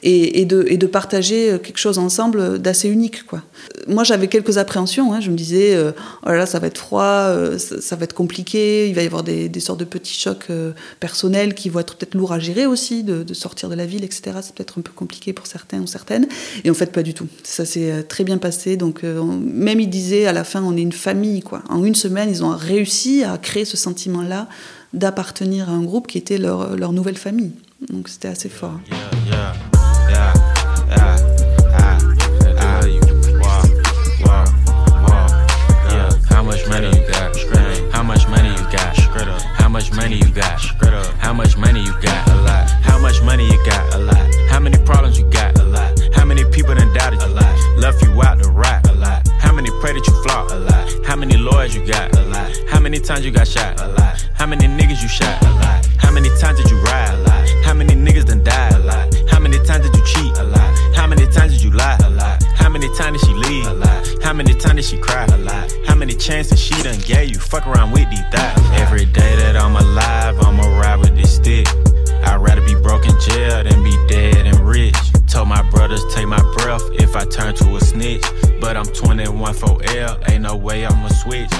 et, 0.02 0.44
de, 0.44 0.86
partager 0.86 1.58
quelque 1.62 1.78
chose 1.78 1.98
ensemble 1.98 2.58
d'assez 2.58 2.88
unique. 2.88 3.24
Moi, 3.88 4.04
j'avais 4.04 4.28
quelques 4.28 4.58
appréhensions. 4.58 5.12
Hein. 5.12 5.20
Je 5.20 5.30
me 5.30 5.36
disais, 5.36 5.74
euh, 5.74 5.92
oh 6.24 6.28
là 6.28 6.38
là, 6.38 6.46
ça 6.46 6.58
va 6.58 6.66
être 6.66 6.78
froid, 6.78 7.02
euh, 7.02 7.58
ça, 7.58 7.96
va 7.96 8.04
être 8.04 8.14
compliqué. 8.14 8.88
Il 8.88 8.94
va 8.94 9.02
y 9.02 9.06
avoir 9.06 9.22
des, 9.22 9.50
sortes 9.60 9.80
de 9.80 9.84
petits 9.84 10.18
chocs 10.18 10.46
euh, 10.50 10.72
personnels 11.00 11.54
qui 11.54 11.68
vont 11.68 11.80
être 11.80 11.96
peut-être 11.96 12.14
lourds 12.14 12.32
à 12.32 12.38
gérer 12.38 12.66
aussi, 12.66 13.02
de, 13.02 13.22
de 13.22 13.34
sortir 13.34 13.68
de 13.68 13.74
la 13.74 13.86
ville, 13.86 14.04
etc. 14.04 14.38
C'est 14.42 14.54
peut-être 14.54 14.78
un 14.78 14.82
peu 14.82 14.92
compliqué 14.92 15.32
pour 15.32 15.46
certains 15.46 15.81
certaines. 15.86 16.26
Et 16.64 16.70
en 16.70 16.74
fait, 16.74 16.92
pas 16.92 17.02
du 17.02 17.14
tout. 17.14 17.26
Ça 17.42 17.64
s'est 17.64 18.02
très 18.04 18.24
bien 18.24 18.38
passé. 18.38 18.76
Donc, 18.76 19.00
on, 19.04 19.24
même 19.36 19.80
ils 19.80 19.90
disaient 19.90 20.26
à 20.26 20.32
la 20.32 20.44
fin, 20.44 20.62
on 20.62 20.76
est 20.76 20.82
une 20.82 20.92
famille, 20.92 21.42
quoi. 21.42 21.62
En 21.68 21.84
une 21.84 21.94
semaine, 21.94 22.28
ils 22.30 22.44
ont 22.44 22.56
réussi 22.56 23.24
à 23.24 23.38
créer 23.38 23.64
ce 23.64 23.76
sentiment-là 23.76 24.48
d'appartenir 24.92 25.70
à 25.70 25.72
un 25.72 25.82
groupe 25.82 26.06
qui 26.06 26.18
était 26.18 26.38
leur, 26.38 26.76
leur 26.76 26.92
nouvelle 26.92 27.16
famille. 27.16 27.52
Donc, 27.88 28.08
c'était 28.08 28.28
assez 28.28 28.48
fort. 28.48 28.78
Times 53.12 53.26
you 53.26 53.30
got 53.30 53.46
shot? 53.46 53.78
A 53.80 53.88
lot. 53.88 54.26
How 54.32 54.46
many 54.46 54.66
niggas 54.66 55.02
you 55.02 55.08
shot? 55.08 55.42
A 55.42 55.50
lot. 55.60 55.86
How 55.98 56.10
many 56.10 56.30
times 56.40 56.58
did 56.58 56.70
you 56.70 56.78
ride? 56.80 57.12
A 57.12 57.18
lot. 57.18 57.46
How 57.62 57.74
many 57.74 57.94
niggas 57.94 58.24
done 58.24 58.42
died? 58.42 58.72
A 58.72 58.78
lot. 58.78 59.14
How 59.30 59.38
many 59.38 59.58
times 59.66 59.84
did 59.84 59.94
you 59.94 60.04
cheat? 60.06 60.38
A 60.38 60.44
lot. 60.44 60.96
How 60.96 61.06
many 61.06 61.26
times 61.26 61.52
did 61.52 61.62
you 61.62 61.72
lie? 61.72 61.98
A 62.04 62.08
lot. 62.08 62.42
How 62.42 62.70
many 62.70 62.88
times 62.96 63.20
did 63.20 63.28
she 63.28 63.34
leave? 63.34 63.66
A 63.66 63.74
lot. 63.74 64.08
How 64.22 64.32
many 64.32 64.54
times 64.54 64.76
did 64.76 64.84
she 64.86 64.98
cry? 64.98 65.26
A 65.26 65.36
lot. 65.36 65.70
How 65.86 65.94
many 65.94 66.14
chances 66.14 66.58
she 66.58 66.74
done 66.82 66.98
gave 67.00 67.28
you? 67.28 67.38
Fuck 67.38 67.66
around 67.66 67.90
with 67.92 68.08
these 68.08 68.24
thighs. 68.32 68.80
Every 68.80 69.04
day 69.04 69.36
that 69.36 69.56
I'm 69.56 69.76
alive, 69.76 70.40
I'ma 70.40 70.64
ride 70.80 71.00
with 71.00 71.14
this 71.14 71.36
stick. 71.36 71.68
I'd 72.24 72.36
rather 72.36 72.62
be 72.62 72.74
broke 72.76 73.04
in 73.04 73.20
jail 73.20 73.62
than 73.62 73.82
be 73.84 73.94
dead 74.08 74.46
and 74.46 74.58
rich. 74.60 74.96
Told 75.28 75.48
my 75.48 75.60
brothers 75.70 76.02
take 76.14 76.28
my 76.28 76.42
breath 76.56 76.82
if 76.92 77.14
I 77.14 77.26
turn 77.26 77.54
to 77.56 77.76
a 77.76 77.80
snitch. 77.80 78.24
But 78.58 78.78
I'm 78.78 78.86
21 78.86 79.52
for 79.52 79.82
L, 79.98 80.18
ain't 80.28 80.44
no 80.44 80.56
way 80.56 80.86
I'ma 80.86 81.08
switch. 81.08 81.50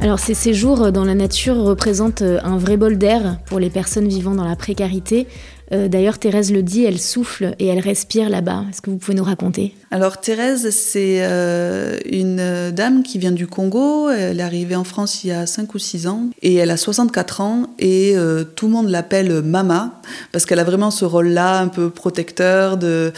Alors 0.00 0.20
ces 0.20 0.34
séjours 0.34 0.92
dans 0.92 1.04
la 1.04 1.14
nature 1.14 1.56
représentent 1.56 2.22
un 2.22 2.56
vrai 2.56 2.76
bol 2.76 2.98
d'air 2.98 3.38
pour 3.46 3.58
les 3.58 3.68
personnes 3.68 4.06
vivant 4.06 4.34
dans 4.34 4.44
la 4.44 4.54
précarité. 4.54 5.26
Euh, 5.72 5.88
D'ailleurs, 5.88 6.18
Thérèse 6.18 6.52
le 6.52 6.62
dit, 6.62 6.84
elle 6.84 7.00
souffle 7.00 7.54
et 7.58 7.66
elle 7.66 7.80
respire 7.80 8.30
là-bas. 8.30 8.64
Est-ce 8.70 8.80
que 8.80 8.90
vous 8.90 8.96
pouvez 8.96 9.16
nous 9.16 9.24
raconter? 9.24 9.74
Alors 9.90 10.20
Thérèse, 10.20 10.68
c'est 10.70 11.20
euh, 11.22 11.98
une 12.04 12.70
dame 12.72 13.02
qui 13.02 13.18
vient 13.18 13.32
du 13.32 13.46
Congo. 13.46 14.10
Elle 14.10 14.40
est 14.40 14.42
arrivée 14.42 14.76
en 14.76 14.84
France 14.84 15.24
il 15.24 15.28
y 15.28 15.32
a 15.32 15.46
5 15.46 15.74
ou 15.74 15.78
6 15.78 16.06
ans 16.08 16.24
et 16.42 16.56
elle 16.56 16.70
a 16.70 16.76
64 16.76 17.40
ans 17.40 17.70
et 17.78 18.12
euh, 18.14 18.44
tout 18.44 18.66
le 18.66 18.72
monde 18.72 18.90
l'appelle 18.90 19.40
Mama 19.40 20.02
parce 20.30 20.44
qu'elle 20.44 20.58
a 20.58 20.64
vraiment 20.64 20.90
ce 20.90 21.06
rôle-là 21.06 21.60
un 21.60 21.68
peu 21.68 21.88
protecteur 21.88 22.76
de, 22.76 23.12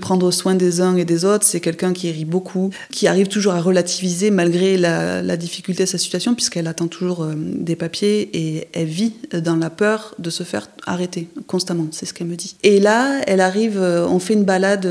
prendre 0.00 0.30
soin 0.30 0.54
des 0.54 0.80
uns 0.80 0.94
et 0.94 1.04
des 1.04 1.24
autres. 1.24 1.44
C'est 1.44 1.60
quelqu'un 1.60 1.92
qui 1.92 2.10
rit 2.12 2.24
beaucoup, 2.24 2.70
qui 2.92 3.08
arrive 3.08 3.26
toujours 3.26 3.54
à 3.54 3.60
relativiser 3.60 4.30
malgré 4.30 4.76
la, 4.76 5.22
la 5.22 5.36
difficulté 5.36 5.84
de 5.84 5.88
sa 5.88 5.98
situation 5.98 6.34
puisqu'elle 6.36 6.68
attend 6.68 6.86
toujours 6.86 7.24
euh, 7.24 7.34
des 7.36 7.74
papiers 7.74 8.30
et 8.32 8.68
elle 8.74 8.86
vit 8.86 9.14
dans 9.32 9.56
la 9.56 9.70
peur 9.70 10.14
de 10.20 10.30
se 10.30 10.44
faire 10.44 10.68
arrêter 10.86 11.28
constamment 11.48 11.86
c'est 11.90 12.06
ce 12.06 12.14
qu'elle 12.14 12.28
me 12.28 12.36
dit. 12.36 12.56
Et 12.62 12.78
là, 12.78 13.20
elle 13.26 13.40
arrive, 13.40 13.80
on 13.80 14.20
fait 14.20 14.34
une 14.34 14.44
balade 14.44 14.88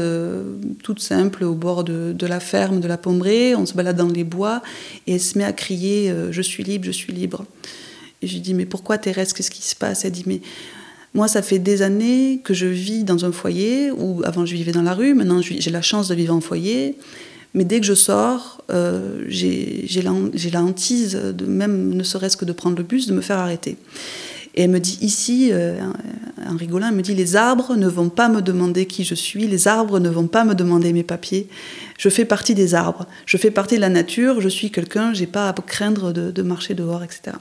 toute 0.84 1.00
simple 1.00 1.21
au 1.42 1.54
bord 1.54 1.84
de, 1.84 2.26
la 2.26 2.40
ferme 2.40 2.80
de 2.80 2.88
la 2.88 2.98
Pombrée, 2.98 3.56
on 3.56 3.66
se 3.66 3.74
balade 3.74 3.98
dans 3.98 4.08
les 4.08 4.24
bois, 4.24 4.62
et 5.08 5.14
elle 5.14 5.20
se 5.20 5.38
met 5.38 5.44
à 5.44 5.54
crier 5.54 6.14
«Je 6.32 6.42
suis 6.42 6.64
libre, 6.64 6.86
je 6.86 6.92
suis 6.92 7.14
libre». 7.14 7.46
Et 8.22 8.28
je 8.28 8.34
lui 8.34 8.42
dis 8.42 8.54
«Mais 8.56 8.66
pourquoi 8.66 8.98
Thérèse, 8.98 9.34
qu'est-ce 9.34 9.52
qui 9.52 9.64
se 9.64 9.76
passe?» 9.76 10.04
Elle 10.06 10.12
dit 10.12 10.24
«Mais 10.26 10.42
moi, 11.14 11.28
ça 11.28 11.42
fait 11.42 11.60
des 11.60 11.82
années 11.82 12.40
que 12.44 12.54
je 12.54 12.68
vis 12.68 13.04
dans 13.04 13.26
un 13.26 13.32
foyer, 13.32 13.92
où 13.92 14.22
avant 14.24 14.46
je 14.46 14.54
vivais 14.56 14.72
dans 14.72 14.84
la 14.84 14.94
rue, 14.94 15.14
maintenant 15.14 15.42
j'ai 15.42 15.72
la 15.72 15.82
chance 15.82 16.08
de 16.08 16.16
vivre 16.16 16.34
en 16.34 16.42
foyer, 16.42 16.96
mais 17.54 17.66
dès 17.66 17.80
que 17.82 17.86
je 17.86 17.96
sors, 17.96 18.64
euh, 18.70 19.26
j'ai 19.28 20.02
la, 20.04 20.14
la 20.54 20.64
hantise, 20.64 21.16
de 21.16 21.46
même 21.46 21.94
ne 21.94 22.04
serait-ce 22.04 22.38
que 22.38 22.46
de 22.46 22.54
prendre 22.54 22.78
le 22.78 22.84
bus, 22.84 23.08
de 23.08 23.14
me 23.14 23.22
faire 23.22 23.40
arrêter.» 23.40 23.78
Et 24.56 24.64
elle 24.64 24.70
me 24.70 24.80
dit 24.80 24.98
ici, 25.02 25.50
euh, 25.52 25.80
en 26.46 26.58
rigolant, 26.58 26.90
elle 26.90 26.96
me 26.96 27.02
dit 27.02 27.16
les 27.16 27.36
arbres 27.36 27.76
ne 27.76 27.88
vont 27.88 28.10
pas 28.10 28.30
me 28.30 28.42
demander 28.42 28.86
qui 28.86 29.04
je 29.04 29.16
suis, 29.16 29.48
les 29.48 29.68
arbres 29.68 30.00
ne 30.00 30.10
vont 30.10 30.28
pas 30.28 30.44
me 30.44 30.56
demander 30.56 30.92
mes 30.94 31.04
papiers. 31.04 31.48
Je 31.98 32.10
fais 32.10 32.26
partie 32.26 32.56
des 32.56 32.76
arbres, 32.76 33.06
je 33.26 33.38
fais 33.38 33.52
partie 33.52 33.76
de 33.76 33.82
la 33.82 33.90
nature, 33.90 34.42
je 34.42 34.50
suis 34.50 34.72
quelqu'un, 34.72 35.14
j'ai 35.14 35.28
pas 35.28 35.50
à 35.50 35.54
craindre 35.54 36.12
de, 36.12 36.42
marcher 36.42 36.74
dehors, 36.74 37.04
etc. 37.04 37.38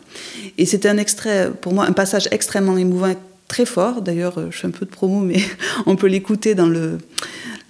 Et 0.59 0.67
c'était 0.67 0.89
un 0.89 0.99
extrait, 0.99 1.51
pour 1.61 1.73
moi, 1.73 1.87
un 1.87 1.93
passage 1.93 2.29
extrêmement 2.31 2.77
émouvant, 2.77 3.15
très 3.49 3.65
fort. 3.65 4.03
D'ailleurs, 4.03 4.51
je 4.53 4.57
fais 4.57 4.69
un 4.69 4.71
peu 4.71 4.87
de 4.87 4.91
promo, 4.91 5.21
mais 5.21 5.41
on 5.87 5.97
peut 5.97 6.07
l'écouter 6.07 6.55
dans 6.55 6.69
le 6.69 6.99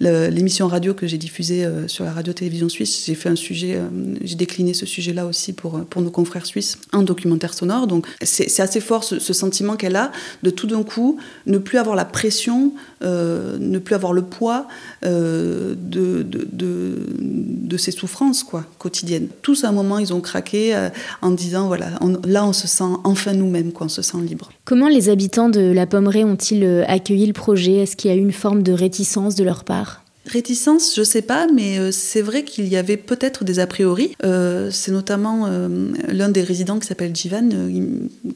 l'émission 0.01 0.67
radio 0.67 0.93
que 0.93 1.07
j'ai 1.07 1.17
diffusée 1.17 1.65
euh, 1.65 1.87
sur 1.87 2.03
la 2.03 2.11
radio-télévision 2.11 2.69
suisse, 2.69 3.05
j'ai 3.05 3.15
fait 3.15 3.29
un 3.29 3.35
sujet, 3.35 3.75
euh, 3.75 3.87
j'ai 4.23 4.35
décliné 4.35 4.73
ce 4.73 4.85
sujet-là 4.85 5.25
aussi 5.25 5.53
pour, 5.53 5.83
pour 5.85 6.01
nos 6.01 6.11
confrères 6.11 6.45
suisses 6.45 6.77
en 6.91 7.03
documentaire 7.03 7.53
sonore. 7.53 7.87
Donc 7.87 8.07
c'est 8.21 8.59
assez 8.59 8.79
fort 8.79 9.03
ce, 9.03 9.19
sentiment 9.33 9.75
qu'elle 9.75 9.95
a 9.95 10.11
de 10.43 10.49
tout 10.49 10.67
d'un 10.67 10.83
coup 10.83 11.17
ne 11.45 11.57
plus 11.57 11.77
avoir 11.77 11.95
la 11.95 12.05
pression, 12.05 12.73
euh, 13.03 13.57
ne 13.59 13.79
plus 13.79 13.95
avoir 13.95 14.13
le 14.13 14.21
poids 14.21 14.67
euh, 15.05 15.73
de, 15.75 16.21
de, 16.21 16.47
de, 16.51 16.95
de, 17.17 17.77
ses 17.77 17.91
souffrances 17.91 18.43
quoi, 18.43 18.63
quotidiennes. 18.77 19.27
Tous 19.41 19.63
à 19.63 19.69
un 19.69 19.71
moment, 19.71 19.97
ils 19.97 20.13
ont 20.13 20.21
craqué 20.21 20.75
euh, 20.75 20.89
en 21.21 21.31
disant 21.31 21.67
voilà, 21.67 21.87
là 22.25 22.45
on 22.45 22.53
se 22.53 22.67
sent 22.67 22.83
enfin 23.03 23.33
nous-mêmes, 23.33 23.71
on 23.79 23.89
se 23.89 24.01
sent 24.01 24.17
libre. 24.23 24.51
Comment 24.65 24.87
les 24.87 25.09
habitants 25.09 25.49
de 25.49 25.61
la 25.61 25.87
Pommeraye 25.87 26.23
ont-ils 26.23 26.85
accueilli 26.87 27.25
le 27.25 27.33
projet? 27.33 27.77
Est-ce 27.77 27.95
qu'il 27.95 28.11
y 28.11 28.13
a 28.13 28.17
eu 28.17 28.21
une 28.21 28.31
forme 28.31 28.61
de 28.61 28.71
réticence 28.71 29.35
de 29.35 29.43
leur 29.43 29.63
part? 29.63 29.90
Réticence, 30.27 30.95
je 30.95 31.01
sais 31.01 31.23
pas, 31.23 31.47
mais 31.51 31.79
euh, 31.79 31.91
c'est 31.91 32.21
vrai 32.21 32.43
qu'il 32.43 32.67
y 32.67 32.77
avait 32.77 32.97
peut-être 32.97 33.43
des 33.43 33.57
a 33.57 33.65
priori. 33.65 34.15
Euh, 34.23 34.69
c'est 34.71 34.91
notamment 34.91 35.47
euh, 35.47 35.67
l'un 36.09 36.29
des 36.29 36.43
résidents 36.43 36.77
qui 36.77 36.85
s'appelle 36.85 37.15
Jivan 37.15 37.49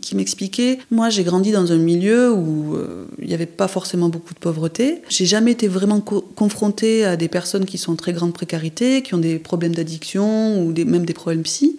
qui 0.01 0.15
m'expliquait 0.15 0.79
Moi, 0.89 1.09
j'ai 1.09 1.23
grandi 1.23 1.51
dans 1.51 1.71
un 1.71 1.77
milieu 1.77 2.33
où 2.33 2.75
il 3.21 3.27
n'y 3.27 3.35
avait 3.35 3.45
pas 3.45 3.67
forcément 3.67 4.09
beaucoup 4.09 4.33
de 4.33 4.39
pauvreté. 4.39 5.01
J'ai 5.09 5.25
jamais 5.25 5.51
été 5.51 5.67
vraiment 5.67 6.01
co 6.01 6.21
confrontée 6.21 7.05
à 7.05 7.17
des 7.17 7.27
personnes 7.27 7.65
qui 7.65 7.77
sont 7.77 7.93
en 7.93 7.95
très 7.95 8.13
grande 8.13 8.33
précarité, 8.33 9.03
qui 9.03 9.13
ont 9.13 9.19
des 9.19 9.37
problèmes 9.37 9.75
d'addiction 9.75 10.65
ou 10.65 10.73
même 10.85 11.05
des 11.05 11.13
problèmes 11.13 11.43
psy. 11.43 11.77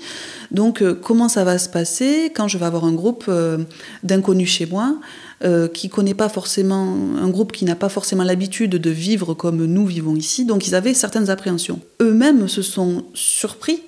Donc, 0.51 0.83
comment 1.03 1.29
ça 1.29 1.45
va 1.45 1.59
se 1.59 1.69
passer 1.69 2.33
quand 2.35 2.49
je 2.49 2.59
vais 2.59 2.67
avoir 2.67 2.85
un 2.85 2.93
groupe 2.93 3.31
d'inconnus 4.03 4.51
chez 4.51 4.67
moi 4.67 4.97
euh, 5.45 5.69
qui 5.69 5.91
connaît 5.91 6.15
pas 6.15 6.31
forcément 6.31 6.97
un 7.23 7.29
groupe 7.29 7.53
qui 7.53 7.67
n'a 7.67 7.77
pas 7.77 7.91
forcément 7.91 8.25
l'habitude 8.25 8.71
de 8.71 8.91
vivre 8.91 9.35
comme 9.35 9.67
nous 9.67 9.85
vivons 9.85 10.17
ici, 10.17 10.47
donc 10.47 10.67
ils 10.67 10.75
avaient 10.75 10.95
certaines 10.95 11.29
appréhensions. 11.29 11.79
Eux-mêmes 12.01 12.49
se 12.49 12.63
sont 12.63 13.05
surpris 13.13 13.83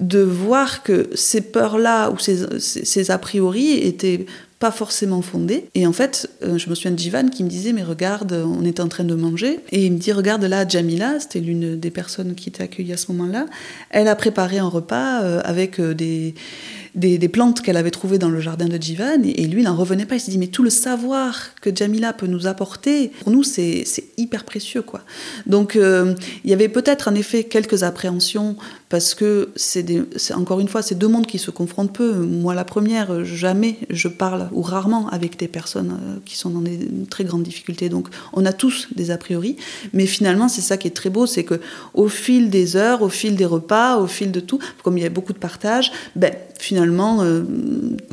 de 0.00 0.18
voir 0.18 0.82
que 0.82 1.08
ces 1.14 1.40
peurs-là 1.40 2.10
ou 2.10 2.18
ces 2.18 3.10
a 3.12 3.18
priori 3.18 3.74
étaient 3.74 4.26
pas 4.58 4.70
forcément 4.72 5.22
fondées. 5.22 5.68
Et 5.74 5.86
en 5.86 5.92
fait, 5.92 6.28
euh, 6.42 6.58
je 6.58 6.68
me 6.68 6.74
souviens 6.74 6.90
de 6.90 6.98
Jivan 6.98 7.28
qui 7.28 7.44
me 7.44 7.48
disait, 7.48 7.72
mais 7.72 7.84
regarde, 7.84 8.32
on 8.32 8.64
est 8.64 8.80
en 8.80 8.88
train 8.88 9.04
de 9.04 9.14
manger. 9.14 9.60
Et 9.70 9.86
il 9.86 9.92
me 9.92 9.98
dit, 9.98 10.10
regarde 10.10 10.42
là, 10.42 10.66
Jamila, 10.66 11.20
c'était 11.20 11.38
l'une 11.38 11.78
des 11.78 11.90
personnes 11.90 12.34
qui 12.34 12.48
était 12.48 12.64
accueillie 12.64 12.92
à 12.92 12.96
ce 12.96 13.12
moment-là, 13.12 13.46
elle 13.90 14.08
a 14.08 14.16
préparé 14.16 14.58
un 14.58 14.66
repas 14.66 15.22
euh, 15.22 15.40
avec 15.44 15.78
euh, 15.78 15.94
des, 15.94 16.34
des, 16.96 17.28
plantes 17.28 17.62
qu'elle 17.62 17.76
avait 17.76 17.92
trouvées 17.92 18.18
dans 18.18 18.30
le 18.30 18.40
jardin 18.40 18.66
de 18.66 18.82
Jivan. 18.82 19.22
Et, 19.22 19.46
lui, 19.46 19.62
il 19.62 19.64
n'en 19.64 19.76
revenait 19.76 20.06
pas. 20.06 20.16
Il 20.16 20.20
s'est 20.20 20.32
dit, 20.32 20.38
mais 20.38 20.48
tout 20.48 20.64
le 20.64 20.70
savoir 20.70 21.54
que 21.60 21.74
Jamila 21.74 22.12
peut 22.12 22.26
nous 22.26 22.48
apporter, 22.48 23.12
pour 23.20 23.30
nous, 23.30 23.44
c'est 23.44 23.84
hyper 24.16 24.44
précieux. 24.44 24.82
quoi. 24.82 25.02
Donc, 25.46 25.76
il 25.76 26.50
y 26.50 26.52
avait 26.52 26.68
peut-être 26.68 27.08
en 27.08 27.14
effet 27.14 27.44
quelques 27.44 27.84
appréhensions 27.84 28.56
parce 28.88 29.14
que 29.14 29.50
c'est 29.56 29.84
encore 30.34 30.60
une 30.60 30.68
fois, 30.68 30.82
c'est 30.82 30.94
deux 30.94 31.08
mondes 31.08 31.26
qui 31.26 31.38
se 31.38 31.50
confrontent 31.50 31.92
peu. 31.92 32.12
Moi, 32.12 32.54
la 32.54 32.64
première, 32.64 33.24
jamais 33.24 33.76
je 33.90 34.08
parle 34.08 34.48
ou 34.52 34.62
rarement 34.62 35.08
avec 35.10 35.38
des 35.38 35.48
personnes 35.48 35.90
euh, 35.90 36.16
qui 36.24 36.36
sont 36.36 36.50
dans 36.50 36.60
des 36.60 36.88
très 37.10 37.24
grandes 37.24 37.42
difficultés. 37.42 37.88
Donc, 37.88 38.08
on 38.32 38.46
a 38.46 38.52
tous 38.52 38.88
des 38.96 39.10
a 39.10 39.18
priori, 39.18 39.56
mais 39.92 40.06
finalement, 40.06 40.48
c'est 40.48 40.62
ça 40.62 40.76
qui 40.76 40.88
est 40.88 40.92
très 40.92 41.10
beau, 41.10 41.26
c'est 41.26 41.44
que 41.44 41.60
au 41.94 42.08
fil 42.08 42.50
des 42.50 42.76
heures, 42.76 43.02
au 43.02 43.08
fil 43.08 43.36
des 43.36 43.44
repas, 43.44 43.98
au 43.98 44.06
fil 44.06 44.32
de 44.32 44.40
tout, 44.40 44.58
comme 44.82 44.96
il 44.96 45.02
y 45.02 45.06
a 45.06 45.10
beaucoup 45.10 45.32
de 45.32 45.38
partage, 45.38 45.92
ben 46.16 46.32
finalement, 46.58 47.22
euh, 47.22 47.42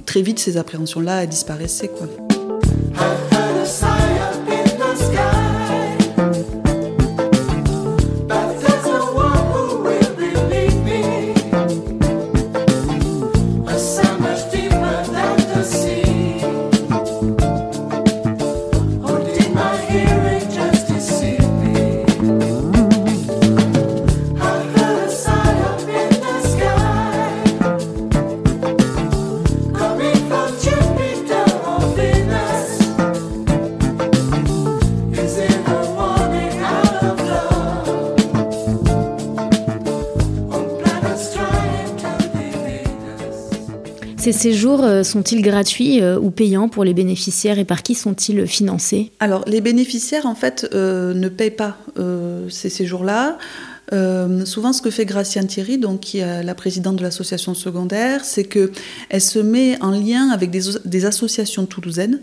très 0.06 0.22
vite, 0.22 0.40
ces 0.40 0.58
appréhensions-là, 0.58 1.26
disparaissaient, 1.26 1.90
quoi. 1.90 2.08
Ces 44.26 44.32
séjours 44.32 44.84
euh, 44.84 45.04
sont-ils 45.04 45.44
gratuits 45.44 46.02
euh, 46.02 46.18
ou 46.20 46.32
payants 46.32 46.68
pour 46.68 46.84
les 46.84 46.96
bénéficiaires 46.96 47.60
et 47.60 47.64
par 47.64 47.84
qui 47.84 47.94
sont-ils 47.94 48.48
financés? 48.48 49.12
Alors, 49.20 49.44
les 49.46 49.62
bénéficiaires, 49.62 50.26
en 50.26 50.34
fait, 50.34 50.68
euh, 50.74 51.14
ne 51.14 51.30
payent 51.30 51.52
pas 51.52 51.78
ces 52.50 52.70
séjours-là. 52.70 53.38
Souvent, 54.46 54.74
ce 54.74 54.82
que 54.82 54.90
fait 54.90 55.06
Graciane 55.06 55.46
Thierry, 55.46 55.78
donc, 55.78 56.00
qui 56.00 56.18
est 56.18 56.42
la 56.42 56.56
présidente 56.56 56.96
de 56.96 57.04
l'association 57.04 57.54
secondaire, 57.54 58.26
c'est 58.26 58.46
qu'elle 58.46 59.22
se 59.22 59.38
met 59.38 59.78
en 59.80 59.92
lien 59.92 60.30
avec 60.32 60.50
des 60.50 61.06
associations 61.06 61.68
toulousaines 61.68 62.20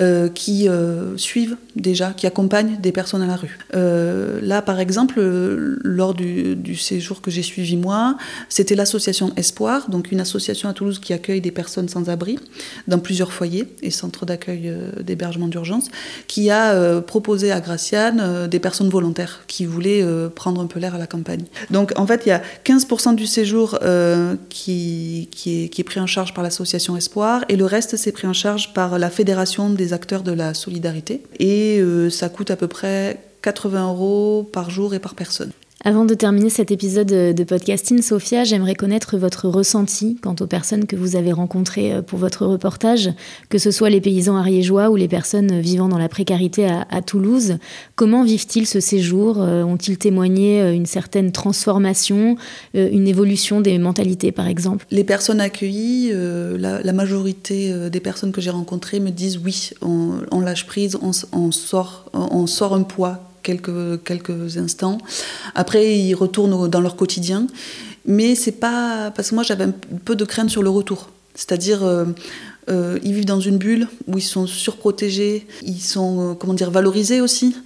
euh, 0.00 0.30
qui 0.30 0.70
euh, 0.70 1.18
suivent 1.18 1.58
déjà, 1.76 2.14
qui 2.16 2.26
accompagnent 2.26 2.78
des 2.80 2.92
personnes 2.92 3.20
à 3.20 3.26
la 3.26 3.36
rue. 3.36 3.58
Euh, 3.74 4.40
là, 4.40 4.62
par 4.62 4.80
exemple, 4.80 5.20
lors 5.20 6.14
du, 6.14 6.76
séjour 6.76 7.20
que 7.20 7.30
j'ai 7.30 7.42
suivi 7.42 7.76
moi, 7.76 8.16
c'était 8.48 8.74
l'association 8.74 9.32
Espoir, 9.36 9.90
donc 9.90 10.10
une 10.10 10.20
association 10.20 10.70
à 10.70 10.72
Toulouse 10.72 10.98
qui 10.98 11.12
accueille 11.12 11.42
des 11.42 11.50
personnes 11.50 11.90
sans 11.90 12.08
abri 12.08 12.38
dans 12.88 12.98
plusieurs 12.98 13.34
foyers 13.34 13.68
et 13.82 13.90
centres 13.90 14.24
d'accueil 14.24 14.74
d'hébergement 15.02 15.46
d'urgence, 15.46 15.90
qui 16.26 16.50
a 16.50 17.02
proposé 17.02 17.52
à 17.52 17.60
Graciane 17.60 18.48
des 18.48 18.58
personnes 18.58 18.88
volontaires 18.88 19.42
qui 19.46 19.66
voulaient 19.66 20.04
prendre 20.34 20.62
un 20.62 20.66
peu 20.66 20.80
l'air 20.80 20.94
à 20.94 20.98
la 20.98 21.06
campagne. 21.06 21.44
Donc 21.70 21.92
en 21.96 22.06
fait, 22.06 22.22
il 22.24 22.30
y 22.30 22.32
a 22.32 22.42
15% 22.64 23.14
du 23.14 23.26
séjour 23.26 23.78
qui, 24.48 25.28
qui, 25.30 25.64
est, 25.64 25.68
qui 25.68 25.80
est 25.82 25.84
pris 25.84 26.00
en 26.00 26.06
charge 26.06 26.32
par 26.32 26.42
l'association 26.42 26.96
Espoir 26.96 27.44
et 27.50 27.56
le 27.56 27.66
reste, 27.66 27.96
c'est 27.96 28.12
pris 28.12 28.26
en 28.26 28.32
charge 28.32 28.72
par 28.72 28.98
la 28.98 29.10
Fédération 29.10 29.68
des 29.70 29.81
acteurs 29.92 30.22
de 30.22 30.32
la 30.32 30.54
solidarité. 30.54 31.22
Et 31.38 31.80
euh, 31.80 32.10
ça 32.10 32.28
coûte 32.28 32.50
à 32.50 32.56
peu 32.56 32.68
près 32.68 33.18
80 33.42 33.88
euros 33.88 34.48
par 34.52 34.70
jour 34.70 34.94
et 34.94 35.00
par 35.00 35.14
personne. 35.14 35.50
Avant 35.84 36.04
de 36.04 36.14
terminer 36.14 36.48
cet 36.48 36.70
épisode 36.70 37.08
de 37.08 37.44
podcasting, 37.44 38.02
Sophia, 38.02 38.44
j'aimerais 38.44 38.76
connaître 38.76 39.18
votre 39.18 39.48
ressenti 39.48 40.16
quant 40.22 40.36
aux 40.38 40.46
personnes 40.46 40.86
que 40.86 40.94
vous 40.94 41.16
avez 41.16 41.32
rencontrées 41.32 41.92
euh, 41.92 42.02
pour 42.02 42.20
votre 42.20 42.46
reportage, 42.46 43.10
que 43.48 43.58
ce 43.58 43.72
soit 43.72 43.90
les 43.90 44.00
paysans 44.00 44.36
ariégeois 44.36 44.90
ou 44.90 44.96
les 44.96 45.08
personnes 45.08 45.58
vivant 45.60 45.88
dans 45.88 45.98
la 45.98 46.08
précarité 46.08 46.68
à, 46.68 47.02
Toulouse. 47.02 47.58
Comment 47.96 48.22
vivent-ils 48.22 48.68
ce 48.68 48.78
séjour 48.78 49.42
Euh, 49.42 49.64
Ont-ils 49.64 49.98
témoigné 49.98 50.62
euh, 50.62 50.72
une 50.72 50.86
certaine 50.86 51.32
transformation, 51.32 52.36
euh, 52.76 52.88
une 52.92 53.08
évolution 53.08 53.60
des 53.60 53.76
mentalités 53.78 54.30
par 54.30 54.46
exemple? 54.46 54.86
Les 54.92 55.02
personnes 55.02 55.40
accueillies, 55.40 56.10
euh, 56.12 56.56
la, 56.58 56.92
majorité 56.92 57.72
euh, 57.72 57.90
des 57.90 57.98
personnes 57.98 58.30
que 58.30 58.40
j'ai 58.40 58.50
rencontrées 58.50 59.00
me 59.00 59.10
disent 59.10 59.40
oui, 59.44 59.70
on, 59.80 60.40
lâche 60.40 60.64
prise, 60.64 60.96
on 61.02 61.50
sort, 61.50 62.04
on 62.12 62.46
sort 62.46 62.74
un 62.74 62.84
poids 62.84 63.31
quelques, 63.42 64.02
quelques 64.04 64.56
instants. 64.56 64.98
Après, 65.54 65.98
ils 65.98 66.14
retournent 66.14 66.68
dans 66.68 66.80
leur 66.80 66.96
quotidien. 66.96 67.46
Mais 68.04 68.34
c'est 68.34 68.52
pas. 68.52 69.12
Parce 69.14 69.30
que 69.30 69.34
moi, 69.34 69.44
j'avais 69.44 69.64
un 69.64 69.74
peu 70.04 70.16
de 70.16 70.24
crainte 70.24 70.50
sur 70.50 70.62
le 70.62 70.70
retour. 70.70 71.10
C'est-à-dire. 71.34 71.82
euh, 71.82 72.06
euh, 72.70 72.98
ils 73.02 73.12
vivent 73.12 73.24
dans 73.24 73.40
une 73.40 73.58
bulle 73.58 73.88
où 74.06 74.18
ils 74.18 74.22
sont 74.22 74.46
surprotégés, 74.46 75.46
ils 75.62 75.80
sont 75.80 76.30
euh, 76.30 76.34
comment 76.34 76.54
dire 76.54 76.70
valorisés 76.70 77.20
aussi. 77.20 77.56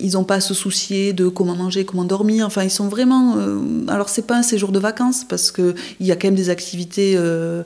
Ils 0.00 0.12
n'ont 0.12 0.24
pas 0.24 0.36
à 0.36 0.40
se 0.40 0.54
soucier 0.54 1.12
de 1.12 1.28
comment 1.28 1.54
manger, 1.54 1.84
comment 1.84 2.04
dormir. 2.04 2.46
Enfin, 2.46 2.62
ils 2.64 2.70
sont 2.70 2.88
vraiment. 2.88 3.36
euh, 3.36 3.58
alors, 3.88 4.08
c'est 4.08 4.26
pas 4.26 4.36
un 4.36 4.42
séjour 4.42 4.72
de 4.72 4.78
vacances 4.78 5.24
parce 5.28 5.50
que 5.50 5.74
il 6.00 6.06
y 6.06 6.12
a 6.12 6.16
quand 6.16 6.28
même 6.28 6.34
des 6.34 6.48
activités 6.48 7.16
euh, 7.16 7.62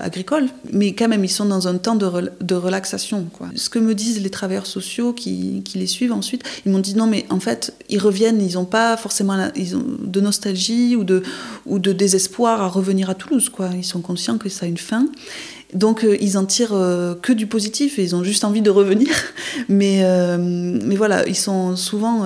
agricoles, 0.00 0.48
mais 0.72 0.94
quand 0.94 1.08
même, 1.08 1.24
ils 1.24 1.30
sont 1.30 1.44
dans 1.44 1.68
un 1.68 1.76
temps 1.76 1.94
de, 1.94 2.06
rel- 2.06 2.32
de 2.40 2.54
relaxation. 2.54 3.26
Ce 3.54 3.68
que 3.68 3.78
me 3.78 3.94
disent 3.94 4.22
les 4.22 4.30
travailleurs 4.30 4.66
sociaux 4.66 5.12
qui, 5.12 5.62
les 5.74 5.86
suivent 5.86 6.12
ensuite, 6.12 6.42
ils 6.64 6.72
m'ont 6.72 6.78
dit 6.78 6.94
non, 6.94 7.06
mais 7.06 7.26
en 7.28 7.40
fait, 7.40 7.74
ils 7.90 7.98
reviennent, 7.98 8.40
ils 8.40 8.54
n'ont 8.54 8.64
pas 8.64 8.96
forcément 8.96 9.36
de 9.36 10.20
nostalgie 10.20 10.96
ou 10.96 11.04
de, 11.04 11.92
désespoir 11.92 12.62
à 12.62 12.68
revenir 12.68 13.10
à 13.10 13.14
Toulouse. 13.14 13.50
Ils 13.74 13.84
sont 13.84 14.00
conscients 14.00 14.38
que 14.38 14.48
ça 14.48 14.66
a 14.66 14.68
une 14.68 14.78
fin. 14.78 15.06
Donc 15.74 16.02
euh, 16.02 16.16
ils 16.20 16.38
en 16.38 16.46
tirent 16.46 16.72
euh, 16.72 17.14
que 17.14 17.32
du 17.32 17.46
positif 17.46 17.98
et 17.98 18.02
ils 18.02 18.14
ont 18.16 18.24
juste 18.24 18.42
envie 18.44 18.62
de 18.62 18.70
revenir. 18.70 19.08
Mais, 19.68 20.00
euh, 20.02 20.38
mais 20.38 20.94
voilà, 20.96 21.26
ils 21.26 21.34
sont 21.36 21.74
souvent, 21.76 22.24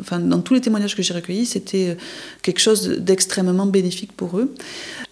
enfin, 0.00 0.18
dans 0.18 0.40
tous 0.40 0.54
les 0.54 0.60
témoignages 0.60 0.96
que 0.96 1.02
j'ai 1.02 1.14
recueillis, 1.14 1.46
c'était 1.46 1.96
quelque 2.42 2.58
chose 2.60 2.88
d'extrêmement 2.98 3.64
bénéfique 3.66 4.12
pour 4.12 4.38
eux. 4.38 4.52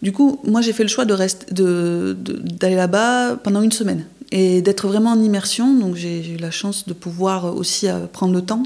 Du 0.02 0.12
coup, 0.12 0.40
moi 0.44 0.60
j'ai 0.60 0.72
fait 0.72 0.82
le 0.82 0.88
choix 0.88 1.04
de 1.04 1.14
rester, 1.14 1.52
de, 1.54 2.16
de- 2.18 2.40
d'aller 2.42 2.74
là-bas 2.74 3.36
pendant 3.36 3.62
une 3.62 3.72
semaine 3.72 4.04
et 4.32 4.62
d'être 4.62 4.86
vraiment 4.86 5.10
en 5.10 5.22
immersion. 5.22 5.74
Donc 5.74 5.96
j'ai 5.96 6.26
eu 6.28 6.36
la 6.36 6.50
chance 6.50 6.86
de 6.86 6.92
pouvoir 6.92 7.56
aussi 7.56 7.88
euh, 7.88 8.06
prendre 8.06 8.34
le 8.34 8.42
temps. 8.42 8.62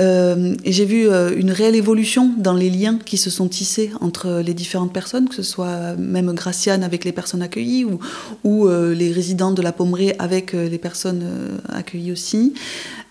Euh, 0.00 0.54
et 0.64 0.72
j'ai 0.72 0.84
vu 0.84 1.08
euh, 1.08 1.34
une 1.36 1.50
réelle 1.50 1.76
évolution 1.76 2.32
dans 2.36 2.54
les 2.54 2.70
liens 2.70 2.98
qui 3.04 3.16
se 3.16 3.30
sont 3.30 3.48
tissés 3.48 3.90
entre 4.00 4.42
les 4.44 4.54
différentes 4.54 4.92
personnes, 4.92 5.28
que 5.28 5.34
ce 5.34 5.42
soit 5.42 5.94
même 5.96 6.32
Graciane 6.32 6.82
avec 6.82 7.04
les 7.04 7.12
personnes 7.12 7.42
accueillies 7.42 7.84
ou, 8.44 8.68
les 8.68 9.12
résidents 9.12 9.52
de 9.52 9.62
la 9.62 9.72
Pommerée 9.72 10.14
avec 10.18 10.52
les 10.52 10.78
personnes 10.78 11.24
accueillies 11.68 12.12
aussi. 12.12 12.54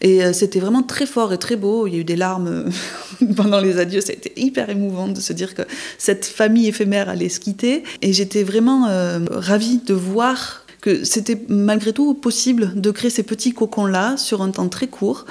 Et 0.01 0.33
c'était 0.33 0.59
vraiment 0.59 0.83
très 0.83 1.05
fort 1.05 1.31
et 1.33 1.37
très 1.37 1.55
beau. 1.55 1.87
Il 1.87 1.93
y 1.93 1.97
a 1.97 1.99
eu 1.99 2.03
des 2.03 2.15
larmes 2.15 2.65
pendant 3.35 3.59
les 3.59 3.77
adieux. 3.77 4.01
Ça 4.01 4.11
a 4.11 4.15
été 4.15 4.33
hyper 4.35 4.69
émouvant 4.69 5.07
de 5.07 5.19
se 5.19 5.33
dire 5.33 5.55
que 5.55 5.61
cette 5.97 6.25
famille 6.25 6.67
éphémère 6.67 7.09
allait 7.09 7.29
se 7.29 7.39
quitter. 7.39 7.83
Et 8.01 8.13
j'étais 8.13 8.43
vraiment 8.43 8.87
euh, 8.87 9.19
ravie 9.31 9.79
de 9.85 9.93
voir 9.93 10.62
que 10.83 11.05
c'était 11.05 11.37
malgré 11.47 11.93
tout 11.93 12.13
possible 12.13 12.73
de 12.75 12.91
créer 12.91 13.09
ces 13.09 13.23
petits 13.23 13.53
cocons-là 13.53 14.17
sur 14.17 14.41
un 14.41 14.51
temps 14.51 14.67
très 14.67 14.87
court. 14.87 15.25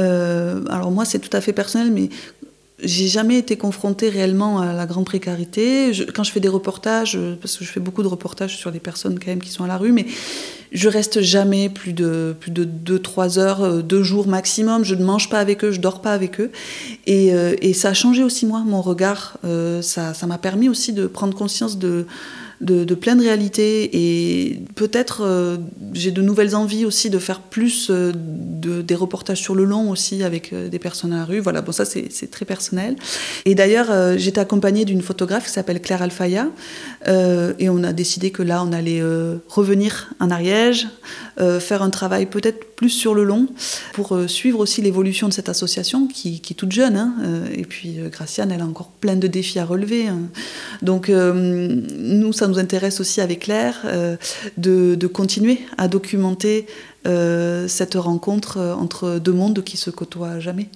Euh, 0.00 0.64
alors 0.70 0.90
moi, 0.90 1.04
c'est 1.04 1.18
tout 1.18 1.36
à 1.36 1.42
fait 1.42 1.52
personnel, 1.52 1.92
mais 1.92 2.08
j'ai 2.82 3.06
jamais 3.06 3.36
été 3.36 3.58
confrontée 3.58 4.08
réellement 4.08 4.60
à 4.60 4.72
la 4.72 4.86
grande 4.86 5.04
précarité. 5.04 5.92
Quand 6.14 6.24
je 6.24 6.32
fais 6.32 6.40
des 6.40 6.48
reportages, 6.48 7.16
euh, 7.16 7.36
parce 7.38 7.58
que 7.58 7.66
je 7.66 7.70
fais 7.70 7.80
beaucoup 7.80 8.02
de 8.02 8.08
reportages 8.08 8.56
sur 8.56 8.72
des 8.72 8.80
personnes 8.80 9.18
quand 9.18 9.26
même 9.26 9.42
qui 9.42 9.50
sont 9.50 9.64
à 9.64 9.68
la 9.68 9.76
rue, 9.76 9.92
mais 9.92 10.06
je 10.74 10.88
reste 10.88 11.20
jamais 11.20 11.68
plus 11.68 11.92
de 11.92 12.34
plus 12.40 12.50
de 12.50 12.64
2-3 12.64 13.38
heures, 13.38 13.62
euh, 13.62 13.82
deux 13.82 14.02
jours 14.02 14.26
maximum. 14.26 14.84
Je 14.84 14.94
ne 14.94 15.04
mange 15.04 15.30
pas 15.30 15.38
avec 15.38 15.64
eux, 15.64 15.70
je 15.70 15.80
dors 15.80 16.02
pas 16.02 16.12
avec 16.12 16.40
eux. 16.40 16.50
Et, 17.06 17.32
euh, 17.32 17.54
ça 17.74 17.90
a 17.90 17.94
changé 17.94 18.24
aussi 18.24 18.44
moi, 18.44 18.62
mon 18.66 18.82
regard. 18.82 19.38
Euh, 19.44 19.82
ça 19.82 20.14
m'a 20.26 20.38
permis 20.38 20.68
aussi 20.68 20.92
de 20.92 21.06
prendre 21.06 21.36
conscience 21.36 21.78
de 21.78 22.06
de, 22.64 22.84
de 22.84 22.94
plein 22.94 23.14
de 23.14 23.22
réalités 23.22 23.90
et 23.92 24.60
peut-être 24.74 25.22
euh, 25.22 25.56
j'ai 25.92 26.10
de 26.10 26.22
nouvelles 26.22 26.56
envies 26.56 26.84
aussi 26.84 27.10
de 27.10 27.18
faire 27.18 27.40
plus 27.40 27.88
euh, 27.90 28.12
de, 28.14 28.82
des 28.82 28.94
reportages 28.94 29.40
sur 29.40 29.54
le 29.54 29.64
long 29.64 29.90
aussi 29.90 30.22
avec 30.22 30.52
euh, 30.52 30.68
des 30.68 30.78
personnes 30.78 31.12
à 31.12 31.18
la 31.18 31.24
rue. 31.24 31.40
Voilà, 31.40 31.60
bon 31.60 31.72
ça 31.72 31.84
c'est 31.84 32.30
très 32.30 32.44
personnel. 32.44 32.96
Et 33.44 33.54
d'ailleurs 33.54 34.18
j'étais 34.18 34.40
accompagnée 34.40 34.84
d'une 34.84 35.02
photographe 35.02 35.46
qui 35.46 35.52
s'appelle 35.52 35.80
Claire 35.80 36.02
Alfaya 36.02 36.48
et 37.06 37.68
on 37.68 37.84
a 37.84 37.92
décidé 37.92 38.30
que 38.30 38.42
là 38.42 38.64
on 38.64 38.72
allait 38.72 39.02
revenir 39.48 40.14
en 40.20 40.30
Ariège, 40.30 40.88
faire 41.60 41.82
un 41.82 41.90
travail 41.90 42.26
peut-être 42.26 42.73
plus 42.76 42.90
sur 42.90 43.14
le 43.14 43.24
long 43.24 43.46
pour 43.92 44.14
euh, 44.14 44.26
suivre 44.28 44.58
aussi 44.60 44.82
l'évolution 44.82 45.28
de 45.28 45.32
cette 45.32 45.48
association 45.48 46.06
qui, 46.06 46.40
qui 46.40 46.52
est 46.52 46.56
toute 46.56 46.72
jeune. 46.72 46.96
hein. 46.96 47.14
Euh, 47.22 47.46
et 47.54 47.62
puis 47.64 47.98
euh, 47.98 48.08
Graciane, 48.08 48.50
elle 48.52 48.60
a 48.60 48.66
encore 48.66 48.88
plein 48.88 49.16
de 49.16 49.26
défis 49.26 49.58
à 49.58 49.64
relever. 49.64 50.08
hein. 50.08 50.18
Donc 50.82 51.08
euh, 51.08 51.32
nous, 51.98 52.32
ça 52.32 52.46
nous 52.48 52.58
intéresse 52.58 53.00
aussi 53.00 53.20
avec 53.20 53.40
Claire 53.40 53.80
euh, 53.84 54.16
de, 54.56 54.94
de 54.94 55.06
continuer 55.06 55.60
à 55.78 55.88
documenter 55.88 56.66
euh, 57.06 57.68
cette 57.68 57.94
rencontre 57.94 58.58
entre 58.78 59.18
deux 59.18 59.32
mondes 59.32 59.62
qui 59.62 59.76
se 59.76 59.90
côtoient 59.90 60.40
jamais. 60.40 60.68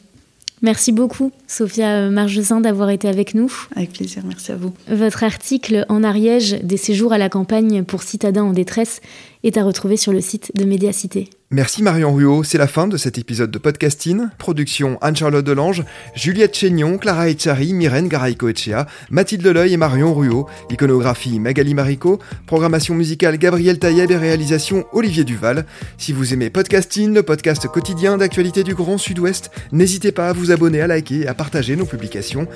Merci 0.61 0.91
beaucoup, 0.91 1.31
Sophia 1.47 2.11
Margesin, 2.11 2.61
d'avoir 2.61 2.91
été 2.91 3.07
avec 3.07 3.33
nous. 3.35 3.53
Avec 3.77 3.93
plaisir, 3.93 4.25
merci 4.27 4.51
à 4.51 4.57
vous. 4.57 4.73
Votre 4.91 5.23
article 5.23 5.87
En 5.89 6.03
Ariège, 6.03 6.59
des 6.65 6.77
séjours 6.77 7.13
à 7.13 7.19
la 7.19 7.29
campagne 7.29 7.85
pour 7.85 8.03
citadins 8.03 8.43
en 8.43 8.53
détresse, 8.53 9.01
est 9.45 9.57
à 9.57 9.65
retrouver 9.65 9.97
sur 9.97 10.13
le 10.13 10.21
site 10.21 10.53
de 10.55 10.65
Médiacité. 10.65 11.31
Merci 11.51 11.83
Marion 11.83 12.13
Ruot, 12.13 12.45
c'est 12.45 12.59
la 12.59 12.67
fin 12.67 12.89
de 12.89 12.99
cet 12.99 13.17
épisode 13.17 13.51
de 13.51 13.57
podcasting. 13.57 14.29
Production 14.37 14.99
Anne-Charlotte 15.01 15.47
Delange, 15.47 15.83
Juliette 16.15 16.55
Chénion, 16.55 16.99
Clara 16.99 17.31
Echari, 17.31 17.73
Myrène 17.73 18.09
Garaïco-Echea, 18.09 18.87
Mathilde 19.09 19.43
Leleuil 19.43 19.73
et 19.73 19.79
Marion 19.79 20.13
Ruot, 20.13 20.47
iconographie 20.69 21.41
Magali 21.41 21.73
Marico, 21.73 22.19
programmation 22.47 22.95
musicale 22.95 23.39
Gabriel 23.39 23.79
Taïeb 23.79 24.11
et 24.11 24.17
réalisation 24.17 24.85
Olivier 24.93 25.25
Duval. 25.25 25.65
Si 25.97 26.13
vous 26.13 26.35
aimez 26.35 26.51
podcasting, 26.51 27.15
le 27.15 27.23
podcast 27.23 27.67
quotidien 27.69 28.19
d'actualité 28.19 28.63
du 28.63 28.75
Grand 28.75 28.99
Sud-Ouest, 28.99 29.51
n'hésitez 29.73 30.13
pas 30.13 30.29
à 30.29 30.33
vous 30.35 30.51
abonner, 30.51 30.83
à 30.83 30.87
liker 30.87 31.21
et 31.21 31.29
à 31.29 31.35
partager 31.35 31.77
nos 31.77 31.87
publications. 31.87 32.47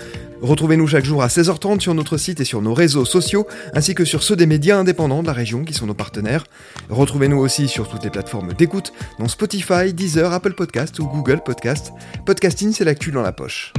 Retrouvez-nous 0.42 0.88
chaque 0.88 1.04
jour 1.06 1.22
à 1.22 1.28
16h30 1.28 1.80
sur 1.80 1.94
notre 1.94 2.18
site 2.18 2.40
et 2.40 2.44
sur 2.44 2.60
nos 2.60 2.74
réseaux 2.74 3.06
sociaux, 3.06 3.46
ainsi 3.72 3.94
que 3.94 4.04
sur 4.04 4.22
ceux 4.22 4.36
des 4.36 4.46
médias 4.46 4.76
indépendants 4.76 5.22
de 5.22 5.28
la 5.28 5.32
région 5.32 5.64
qui 5.64 5.72
sont 5.72 5.86
nos 5.86 5.94
partenaires. 5.94 6.44
Retrouvez-nous 6.90 7.38
aussi 7.38 7.68
sur 7.68 7.88
toutes 7.88 8.04
les 8.04 8.11
plateformes 8.11 8.52
d'écoute, 8.52 8.92
dont 9.18 9.28
Spotify, 9.28 9.92
Deezer, 9.92 10.32
Apple 10.32 10.54
Podcast 10.54 10.98
ou 10.98 11.06
Google 11.06 11.40
Podcast. 11.44 11.92
Podcasting, 12.26 12.72
c'est 12.72 12.85
l'actu 12.85 13.11
dans 13.11 13.22
la 13.22 13.32
poche. 13.32 13.72